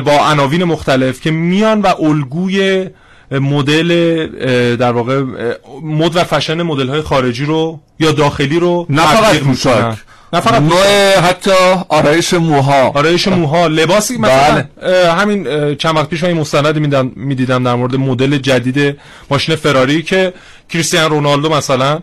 [0.04, 2.86] با عناوین مختلف که میان و الگوی
[3.38, 4.26] مدل
[4.76, 5.22] در واقع
[5.82, 9.98] مد و فشن مدل های خارجی رو یا داخلی رو نه فقط پوشاک
[10.32, 11.50] نه فقط نوع حتی
[11.88, 12.88] آرایش موها.
[12.88, 15.12] آرایش موها لباسی مثلا بله.
[15.12, 16.78] همین چند وقت پیش من مستند
[17.16, 18.98] می‌دیدم در مورد مدل جدید
[19.30, 20.32] ماشین فراری که
[20.68, 22.00] کریستیان رونالدو مثلا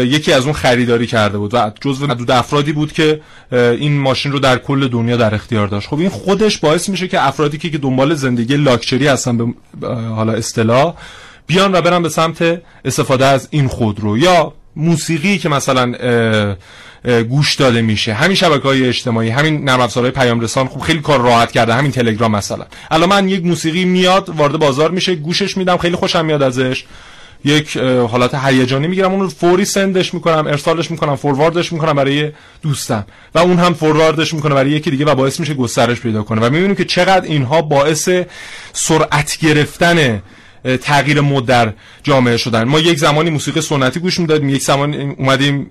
[0.00, 3.20] یکی از اون خریداری کرده بود و جزو معدود افرادی بود که
[3.52, 5.88] این ماشین رو در کل دنیا در اختیار داشت.
[5.88, 9.44] خب این خودش باعث میشه که افرادی که دنبال زندگی لاکچری هستن به
[9.88, 10.94] حالا اصطلاح
[11.46, 14.18] بیان و برن به سمت استفاده از این خودرو.
[14.18, 15.94] یا موسیقی که مثلا
[17.06, 18.14] گوش داده میشه.
[18.14, 21.74] همین شبکه های اجتماعی همین نرم افزارهای پیام رسان خب خیلی کار راحت کرده.
[21.74, 22.66] همین تلگرام مثلا.
[22.90, 26.84] الان من یک موسیقی میاد وارد بازار میشه گوشش میدم خیلی خوشم میاد ازش.
[27.44, 32.32] یک حالت هیجانی می‌گیرم اون رو فوری سندش می‌کنم ارسالش می‌کنم فورواردش می‌کنم برای
[32.62, 33.06] دوستم.
[33.34, 36.40] و اون هم فورواردش می‌کنه برای یکی دیگه و باعث میشه گسترش پیدا کنه.
[36.40, 38.08] و می‌بینیم که چقدر اینها باعث
[38.72, 40.22] سرعت گرفتن
[40.82, 42.64] تغییر مد در جامعه شدن.
[42.64, 45.70] ما یک زمانی موسیقی سنتی گوش می‌دادیم یک زمانی اومدیم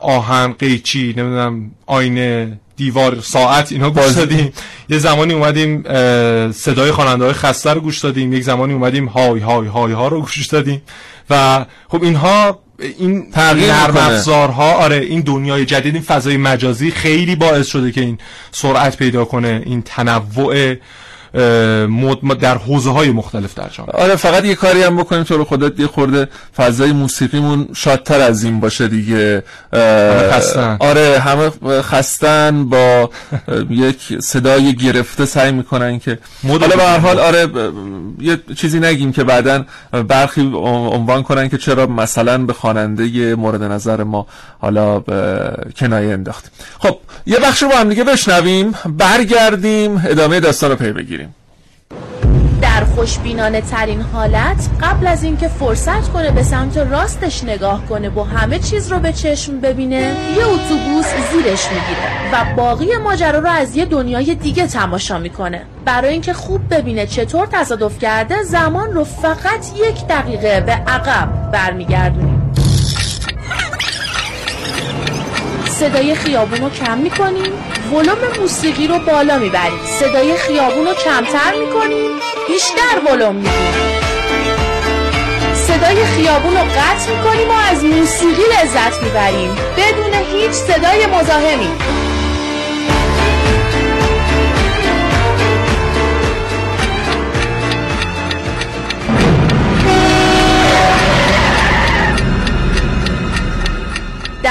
[0.00, 4.52] آهن قیچی نمی‌دونم آینه دیوار ساعت اینا گوش دادیم.
[4.88, 5.82] یه زمانی اومدیم
[6.52, 8.32] صدای خواننده های خسته رو گوش دادیم.
[8.32, 10.82] یک زمانی اومدیم های های های ها رو گوش دادیم.
[11.30, 12.58] و خب اینها
[12.98, 18.00] این تغییر نرم افزارها آره این دنیای جدید این فضای مجازی خیلی باعث شده که
[18.00, 18.18] این
[18.52, 20.74] سرعت پیدا کنه این تنوع
[22.40, 23.92] در حوزه های مختلف در جامعه.
[23.92, 28.44] آره فقط یه کاری هم بکنیم تو رو خودت یه خورده فضای موسیقیمون شادتر از
[28.44, 29.42] این باشه دیگه.
[30.32, 30.76] خستن.
[30.80, 31.50] آره همه
[31.82, 33.10] خستن با
[33.70, 36.18] یک صدای گرفته سعی می‌کنن که
[36.48, 37.48] حالا به هر حال آره
[38.20, 39.64] یه چیزی نگیم که بعدا
[40.08, 44.26] برخی عنوان کنن که چرا مثلا به خواننده مورد نظر ما
[44.58, 45.00] حالا
[45.76, 46.50] کنایه انداختیم.
[46.78, 51.19] خب یه بخش رو با هم دیگه بشنویم برگردیم ادامه داستان رو پی بگیریم.
[52.62, 58.22] در خوشبینانه ترین حالت قبل از اینکه فرصت کنه به سمت راستش نگاه کنه و
[58.22, 59.96] همه چیز رو به چشم ببینه
[60.36, 65.62] یه اتوبوس زیرش می‌گیره و باقی ماجرا رو از یه دنیای دیگه تماشا می‌کنه.
[65.84, 72.52] برای اینکه خوب ببینه چطور تصادف کرده زمان رو فقط یک دقیقه به عقب برمیگردونیم.
[75.80, 77.52] صدای خیابون رو کم می‌کنیم.
[77.92, 79.80] ولوم موسیقی رو بالا می‌بریم.
[80.00, 82.10] صدای خیابون رو کمتر می‌کنیم.
[82.48, 83.52] بیشتر ولوم میدیم
[85.54, 89.50] صدای خیابون رو قطع می‌کنیم و از موسیقی لذت می‌بریم.
[89.76, 91.70] بدون هیچ صدای مزاحمی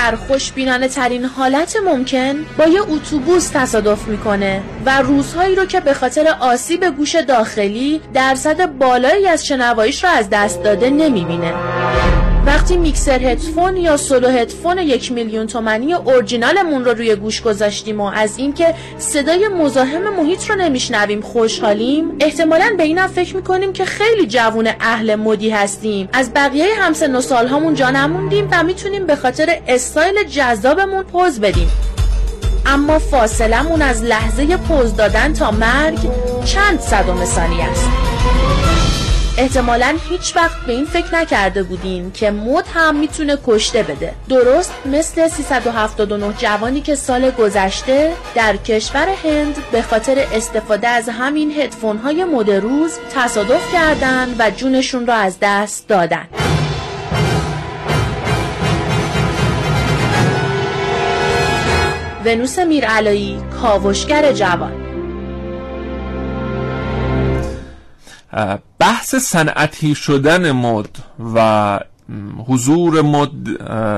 [0.10, 5.93] در خوشبینانه ترین حالت ممکن با یه اتوبوس تصادف می‌کنه و روزهایی رو که به
[5.93, 11.53] خاطر آسیب گوش داخلی درصد بالایی از شنواییش رو از دست داده نمی‌بینه.
[12.49, 18.11] وقتی میکسر هدفون یا سولو هدفون یک میلیون تومنی اورجینالمون رو روی گوش گذاشتیم و
[18.15, 24.27] از اینکه صدای مزاحم محیط رو نمیشنویم خوشحالیم احتمالا به اینم فکر می‌کنیم که خیلی
[24.27, 26.09] جوون اهل مدی هستیم.
[26.13, 31.71] از بقیه همسن و سالهامون جا نموندیم و می‌تونیم به خاطر استایل جذابمون پوز بدیم.
[32.65, 35.99] اما فاصلمون از لحظه پوز دادن تا مرگ
[36.45, 38.09] چند صدم ثانیه است.
[39.39, 44.13] احتمالا هیچ وقت به این فکر نکرده بودین که مد هم می‌تونه کشته بده.
[44.29, 51.51] درست مثل 379 جوانی که سال گذشته در کشور هند به خاطر استفاده از همین
[51.51, 56.27] هدفون های مد روز تصادف کردن و جونشون را از دست دادن.
[62.25, 64.88] ونوس میرعلایی کاوشگر جوان.
[68.80, 70.89] بحث صنعتی شدن مد
[71.36, 71.80] و
[72.47, 73.57] حضور مد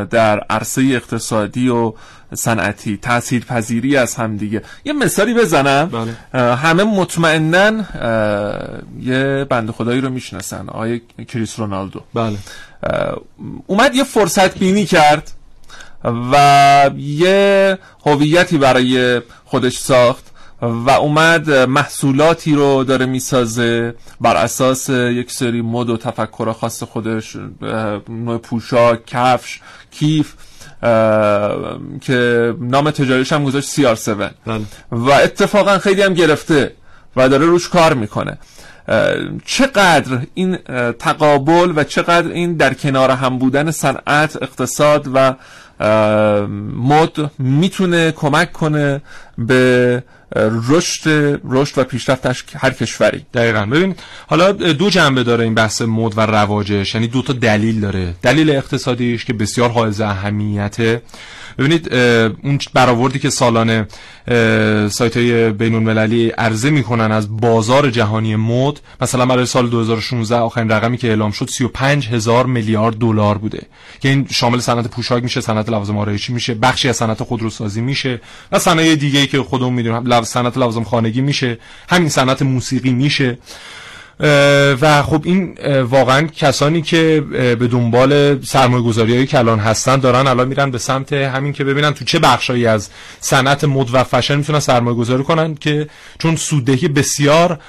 [0.10, 1.94] در عرصه اقتصادی و
[2.34, 4.62] صنعتی تأثیر پذیری از هم دیگه.
[4.86, 5.90] یه مثالی بزنم.
[6.34, 6.56] بله.
[6.56, 7.84] همه مطمئنا
[9.00, 12.02] یه بند خدایی رو می‌شناسن آقای کریس رونالدو.
[12.14, 12.38] بله.
[13.68, 15.32] اومد یه فرصت بینی کرد
[16.04, 20.31] و یه هویتی برای خودش ساخت.
[20.62, 27.38] و اومد محصولاتی رو داره می‌سازه بر اساس یک سری مد و تفکر خاص خودش
[28.10, 29.60] نوع پوشاک کفش
[29.92, 30.34] کیف
[32.02, 34.10] که نام تجاریش هم گذاشت سی آر 7
[34.92, 36.74] و اتفاقا خیلی هم گرفته
[37.16, 38.38] و داره روش کار می‌کنه.
[39.46, 40.58] چقدر این
[41.00, 45.36] تقابل و چقدر این در کنار هم بودن صنعت اقتصاد و
[46.76, 49.02] مد می‌تونه کمک کنه
[49.38, 50.04] به
[50.36, 52.26] رشد رشد و پیشرفت
[52.56, 53.26] هر کشوری.
[53.34, 53.66] دقیقا.
[53.66, 53.96] ببین
[54.28, 56.96] حالا دو جنبه داره این بحث مد و رواجش.
[56.96, 58.14] یعنی دو تا دلیل داره.
[58.22, 61.02] دلیل اقتصادیش که بسیار حائز اهمیته.
[61.62, 61.94] ببینید
[62.44, 63.88] اون برآوردی که سالانه
[64.90, 70.72] سایت های بین المللی عرضه می‌کنن از بازار جهانی مد مثلا برای سال 2016 آخرین
[70.72, 73.62] رقمی که اعلام شد 35 هزار میلیارد دلار بوده.
[74.00, 78.22] که این شامل صنعت پوشاک میشه صنعت لوازم آرایشی میشه بخشی از صنعت خودروسازی میشه
[78.52, 81.58] و صنایع دیگه ای که خودمون می‌دونیم صنعت لوازم خانگی میشه
[81.90, 83.38] همین صنعت موسیقی میشه.
[84.82, 90.48] و خب این واقعا کسانی که به دنبال سرمایه گذاری های کلان هستن دارن الان
[90.48, 92.90] میرن به سمت همین که ببینن تو چه بخشایی از
[93.20, 95.88] صنعت مد و فشن می‌تونن سرمایه گذاری کنن که
[96.20, 97.60] چون سوددهی بسیار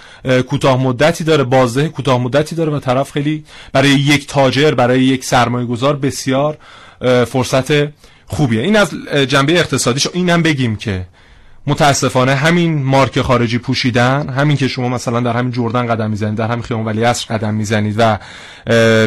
[0.49, 5.25] کوتاه مدتی داره بازده کوتاه مدتی داره و طرف خیلی برای یک تاجر برای یک
[5.25, 6.59] سرمایه گذار بسیار
[7.27, 7.89] فرصت
[8.27, 8.63] خوبیه.
[8.63, 8.95] این از
[9.29, 11.07] جنبه اقتصادیش اینم بگیم که
[11.67, 16.49] متاسفانه همین مارک خارجی پوشیدن همین که شما مثلا در همین جردن قدم می‌زنید در
[16.49, 18.19] همین خیابان ولی عصر قدم می‌زنید و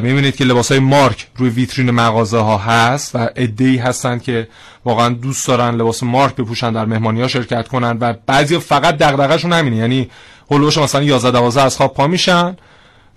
[0.02, 3.30] می‌بینید که لباس های مارک روی ویترین مغازه ها هست و
[3.60, 4.48] ای هستند که
[4.86, 9.54] واقعا دوست دارن لباس مارک بپوشن در مهمانی ها شرکت کنن و بعضی فقط دغدغه‌شون
[9.54, 9.76] همینه.
[9.76, 10.10] یعنی
[10.52, 12.56] هولوش مثلا 11 12 از خواب پا میشن.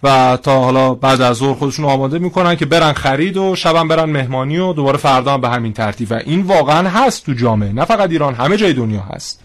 [0.03, 4.05] و تا حالا بعد از ظهر خودشون آماده می‌کنن که برن خرید و شبم برن
[4.05, 6.11] مهمانی و دوباره فردا هم به همین ترتیب.
[6.11, 9.41] و این واقعا هست تو جامعه نه فقط ایران همه جای دنیا هست.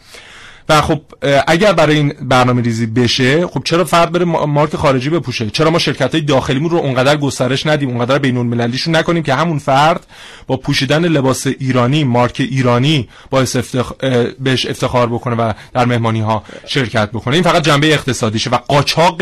[0.70, 1.02] و خب
[1.48, 5.80] اگر برای این برنامه ریزی بشه خب چرا فرد بره مارک خارجی بپوشه؟ چرا ما
[5.80, 10.08] شرکت های داخلیمون رو اونقدر گسترش ندیم اونقدر بین المللیشون نکنیم که همون فرد
[10.48, 13.92] با پوشیدن لباس ایرانی مارک ایرانی باعث افتخ...
[14.40, 19.22] بهش افتخار بکنه و در مهمانی ها شرکت بکنه؟ این فقط جنبه اقتصادیشه و قاچاق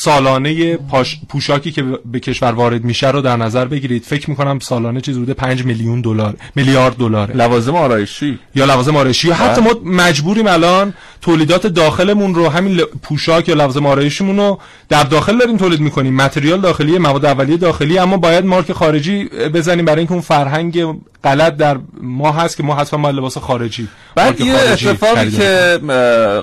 [0.00, 1.18] سالانه پاش...
[1.28, 4.02] پوشاکی که به کشور وارد میشه رو در نظر بگیرید.
[4.04, 8.38] فکر می‌کنم سالانه چیز بوده 5 میلیون دلار میلیارد دلار لوازم آرایشی.
[8.54, 9.28] یا لوازم آرایشی.
[9.28, 15.02] یا حتی ما مجبوریم الان تولیدات داخلمون رو همین پوشاک یا لوازم آرایشیمون رو در
[15.02, 16.14] داخل داریم تولید می‌کنیم.
[16.14, 20.84] متریال داخلی مواد اولیه داخلی اما باید مارک خارجی بزنیم برای اینکه اون فرهنگ
[21.24, 25.80] غلط در ما هست که ما حتما ما لباس خارجی بعد یه اتفاقی که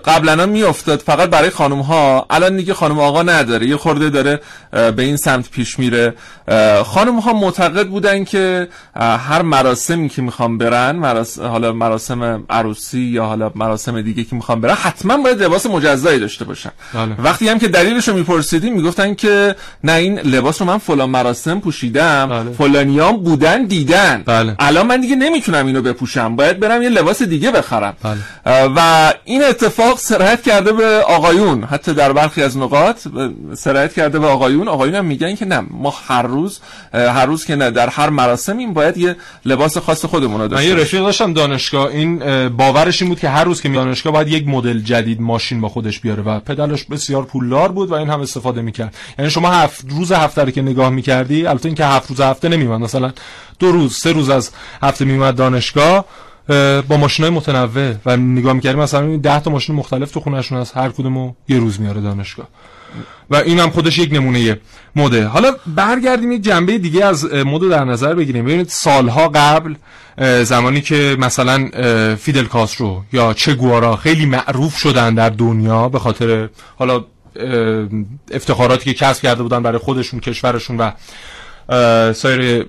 [0.06, 4.40] قبلا میافتاد فقط برای خانم ها الان دیگه خانم آقا نداره یه خورده داره
[4.72, 6.14] به این سمت پیش میره
[6.86, 11.40] خانم ها معتقد بودن که هر مراسمی که می‌خوام برن مراس...
[11.40, 16.46] حالا مراسم عروسی یا حالا مراسم دیگه که می‌خوام برن حتما باید لباس مجزایی داشته
[16.46, 17.16] باشن بله.
[17.24, 21.60] وقتی هم که دلیلش رو میپرسیدیم می‌گفتن که نه این لباس رو من فلان مراسم
[21.60, 22.52] پوشیدم بله.
[22.52, 24.56] فلانیام بودن دیدن بله.
[24.60, 28.18] الان من دیگه نمی‌تونم اینو بپوشم باید برم یه لباس دیگه بخرم بله.
[28.76, 33.08] و این اتفاق سرایت کرده به آقایون حتی در برخی از نقاط
[33.54, 36.60] سرایت کرده به آقایون آقایون هم میگن که نه ما هر روز
[36.94, 39.16] هر روز که نه در هر مراسم این باید یه
[39.46, 42.20] لباس خاص خودمون رو داشته من یه رفیق داشتم دانشگاه این
[42.50, 45.70] باورش این بود که هر روز که می دانشگاه باید یک مدل جدید ماشین با
[45.70, 48.96] خودش بیاره و پدالش بسیار پولدار بود و این هم استفاده می‌کرد.
[49.20, 52.80] یعنی شما هفت روز هفته رو که نگاه می‌کردی البته اینکه هفت روز هفته نمیمد
[52.80, 53.12] مثلا
[53.60, 54.52] دو روز سه روز از
[54.84, 56.06] هفته میومد دانشگاه
[56.88, 60.78] با ماشین های متنوع و نگاه می‌کردیم مثلا 10 تا ماشین مختلف تو خونهشون هست
[60.78, 62.48] هر کدومو یه روز میاره دانشگاه.
[63.30, 64.60] و این هم خودش یک نمونه
[64.96, 65.26] مده.
[65.26, 68.46] حالا برگردیم یک جنبه دیگه از مد در نظر بگیریم.
[68.46, 69.76] ببینید سالها قبل
[70.44, 71.70] زمانی که مثلا
[72.16, 77.06] فیدل کاسترو یا چه گوارا خیلی معروف شدن در دنیا به خاطر حالا
[78.32, 80.92] افتخاراتی که کسب کرده بودن برای خودشون کشورشون و
[82.14, 82.66] سایر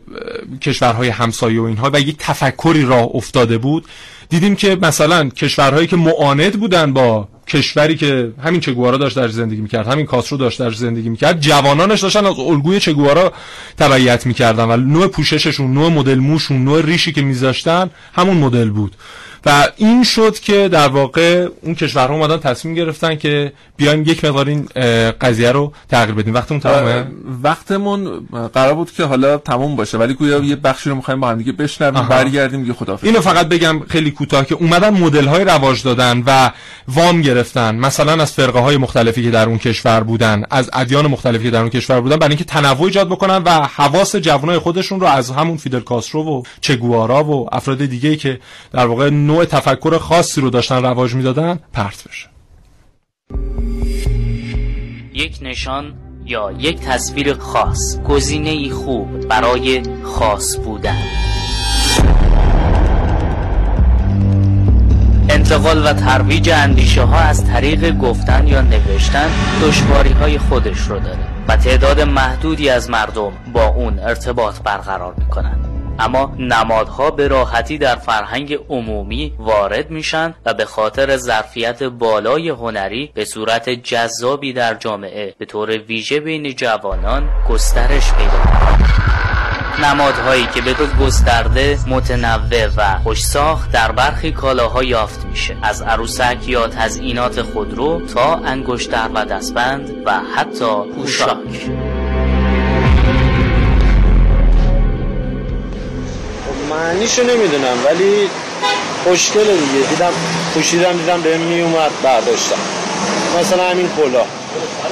[0.62, 3.85] کشورهای همسایه و اینها و یک تفکری راه افتاده بود.
[4.29, 9.61] دیدیم که مثلا کشورهایی که معاند بودن با کشوری که همین چگوارا داشت در زندگی
[9.61, 13.33] می‌کرد همین کاسرو داشت در زندگی می‌کرد جوانانش داشتن از الگوی چگوارا
[13.79, 18.97] تبعیت می‌کردن و نوع پوشششون نوع مدل موشون نوع ریشی که میذاشتن همون مدل بود.
[19.47, 24.47] و این شد که در واقع اون کشورها اومدن تصمیم گرفتن که بیایم یک مقدار
[24.47, 24.68] این
[25.20, 26.34] قضیه رو تغییر بدیم.
[26.34, 27.07] وقتمون تمامه
[27.42, 31.38] وقتمون قرار بود که حالا تموم باشه ولی گویا یه بخشی رو می‌خوایم با هم
[31.38, 35.82] دیگه بشنویم برگردیم دیگه خدافظ اینو فقط بگم خیلی کوتاه که اومدن مدل های رواج
[35.82, 36.51] دادن و
[36.88, 37.74] وام گرفتن.
[37.74, 41.61] مثلا از فرقه های مختلفی که در اون کشور بودن از ادیان مختلفی که در
[41.61, 45.57] اون کشور بودن برای اینکه تنوع ایجاد بکنن و حواس جوانای خودشون رو از همون
[45.57, 48.40] فیدل کاسترو و چگوارا و افراد دیگه که
[48.72, 52.28] در واقع نوع تفکر خاصی رو داشتن رواج می‌دادن پرت بشه.
[55.14, 61.03] یک نشان یا یک تصویر خاص گزینه خوب برای خاص بودن.
[65.28, 69.30] انتقال و ترویج اندیشه ها از طریق گفتن یا نوشتن
[69.62, 75.86] دشواری های خودش رو داره و تعداد محدودی از مردم با اون ارتباط برقرار می‌کنند.
[75.99, 83.11] اما نمادها به راحتی در فرهنگ عمومی وارد میشن و به خاطر ظرفیت بالای هنری
[83.14, 88.66] به صورت جذابی در جامعه به طور ویژه بین جوانان گسترش پیدا
[89.82, 95.57] نمادهایی که به طور گسترده متنوع و خوشساخت در برخی کالاها یافت میشه.
[95.62, 101.70] از عروسک یا تزئینات خودرو تا انگشتر و دستبند و حتی پوشاک.
[106.77, 108.31] معنیشو نمی‌دونم ولی
[109.05, 109.87] خوشگله دیگه.
[109.91, 110.12] دیدم
[110.55, 112.57] پوشیدم دیدم بهم میومد برداشتم.
[113.41, 114.22] مثلا همین کلا.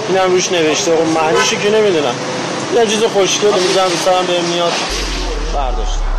[0.08, 0.96] اینم روش نوشته.
[0.96, 2.14] خب معنیشو که نمی‌دونم.
[2.76, 4.72] یه چیز خوشگله مثلا بهم میاد
[5.54, 6.13] برداشتم.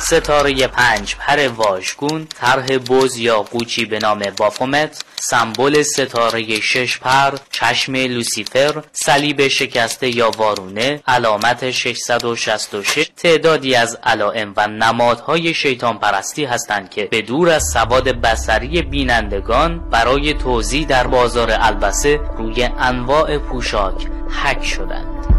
[0.00, 7.34] ستاره پنج پر واژگون طرح بز یا قوچی به نام بافومت سمبل ستاره شش پر
[7.50, 16.44] چشم لوسیفر صلیب شکسته یا وارونه علامت 666 تعدادی از علائم و نمادهای شیطان پرستی
[16.44, 23.38] هستند که به دور از سواد بسری بینندگان برای توضیح در بازار البسه روی انواع
[23.38, 24.06] پوشاک
[24.44, 25.29] حک شدند.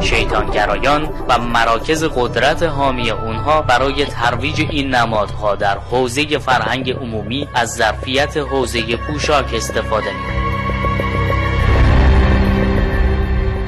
[0.00, 7.74] شیطانگرایان و مراکز قدرت حامی اونها برای ترویج این نمادها در حوزه فرهنگ عمومی از
[7.74, 10.36] ظرفیت حوزه پوشاک استفاده می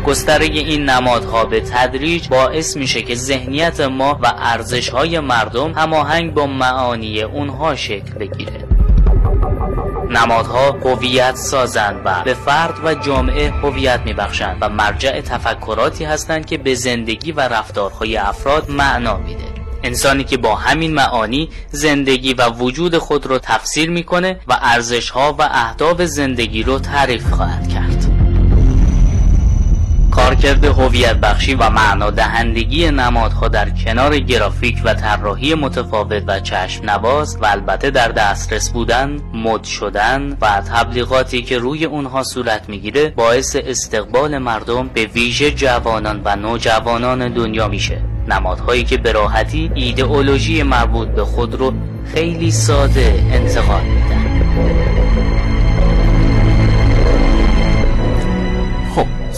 [0.08, 6.34] گستره این نمادها به تدریج باعث میشه که ذهنیت ما و ارزش های مردم هماهنگ
[6.34, 8.77] با معانی اونها شکل بگیره.
[10.10, 16.58] نمادها هویت سازند و به فرد و جامعه هویت میبخشند و مرجع تفکراتی هستند که
[16.58, 19.44] به زندگی و رفتارهای افراد معنا میده.
[19.82, 25.36] انسانی که با همین معانی زندگی و وجود خود رو تفسیر می‌کنه و ارزش ها
[25.38, 27.97] و اهداف زندگی رو تعریف خواهد کرد.
[30.18, 36.90] کارکرد هویت بخشی و معنا دهندگی نمادها در کنار گرافیک و طراحی متفاوت و چشم
[36.90, 43.08] نواز و البته در دسترس بودن مد شدن و تبلیغاتی که روی اونها صورت می‌گیره
[43.08, 48.02] باعث استقبال مردم به ویژه جوانان و نوجوانان دنیا میشه.
[48.28, 51.72] نمادهایی که به راحتی ایدئولوژی مربوط به خود رو
[52.14, 54.97] خیلی ساده انتقال میدن.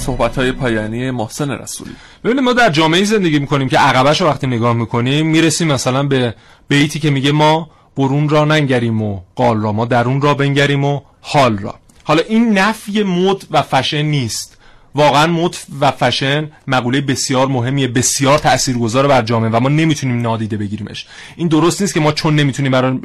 [0.01, 1.90] صحبت های پایانی محسن رسولی.
[2.24, 6.34] ببینید ما در جامعه زندگی می‌کنیم که عقبش رو وقتی نگاه می‌کنیم می‌رسیم مثلا به
[6.68, 11.01] بیتی که میگه ما برون را ننگریم و قال را ما درون را بنگریم و
[11.20, 11.74] حال را.
[12.05, 14.60] حالا این نفی مد و فشن نیست.
[14.95, 20.57] واقعا مد و فشن مقوله بسیار مهمیه بسیار تاثیرگذار بر جامعه و ما نمی‌تونیم نادیده
[20.57, 21.07] بگیریمش.
[21.36, 22.99] این درست نیست که ما چون نمی‌تونیم برای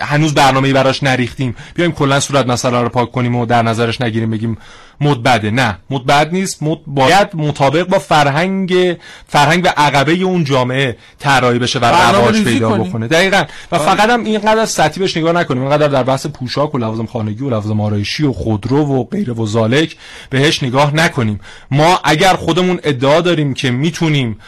[0.00, 1.56] هنوز برنامه‌ای براش نریختیم.
[1.74, 4.58] بیایم کلا صورت مسئله رو پاک کنیم و در نظرش نگیریم بگیم
[5.00, 5.50] مد بده.
[5.50, 6.62] نه مد بد نیست.
[6.62, 8.96] مد باید مطابق با فرهنگ
[9.28, 13.08] فرهنگ و عقبه اون جامعه طراحی بشه و رواج پیدا بکنه.
[13.08, 13.44] دقیقاً.
[13.72, 15.62] و فقط هم اینقدر سطحی بهش نگاه نکنیم.
[15.62, 19.46] اینقدر در بحث پوشاک و لوازم خانگی و لوازم آرایشی و خودرو و غیره و
[19.46, 19.96] زالک
[20.30, 21.40] بهش نگاه نکنیم.
[21.70, 24.38] ما اگر خودمون ادعا داریم که می‌تونیم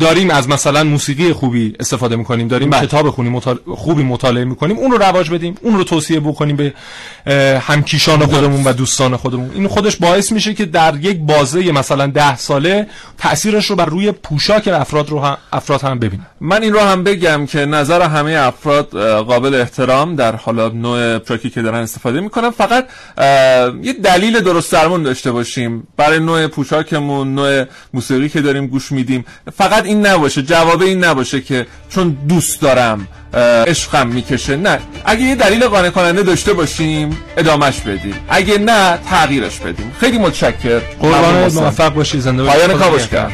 [0.00, 2.86] داریم از مثلا موسیقی خوبی استفاده می‌کنیم داریم بله.
[2.86, 3.58] کتاب خونی مطال...
[3.74, 6.72] خوبی مطالعه می‌کنیم اون رو رواج بدیم اون رو توصیه بکنیم به
[7.60, 9.50] همکیشان خودمون و دوستان خودمون.
[9.54, 12.86] این خودش باعث میشه که در یک بازه مثلا ده ساله
[13.18, 16.26] تاثیرش رو بر روی پوشاک افراد رو هم افراد هم ببینیم.
[16.40, 18.90] من این رو هم بگم که نظر همه افراد
[19.22, 22.50] قابل احترام در حالا نوع پراکی که دارن استفاده می‌کنن.
[22.50, 22.86] فقط
[23.82, 25.86] یه دلیل درست درمون داشته باشیم.
[25.96, 27.64] برای نوع پوشاکمون نوع
[27.94, 29.24] موسیقی که داریم گوش میدیم.
[29.56, 33.08] فقط این نباشه جواب این نباشه که چون دوست دارم
[33.66, 34.56] عشقم می‌کشه.
[34.56, 34.78] نه.
[35.04, 38.14] اگه یه دلیل قانع کننده داشته باشیم ادامش بدیم.
[38.28, 39.92] اگه نه تغییرش بدیم.
[40.00, 43.32] خیلی متشکر قربان موفق باشی زنده پایان کاوش کرد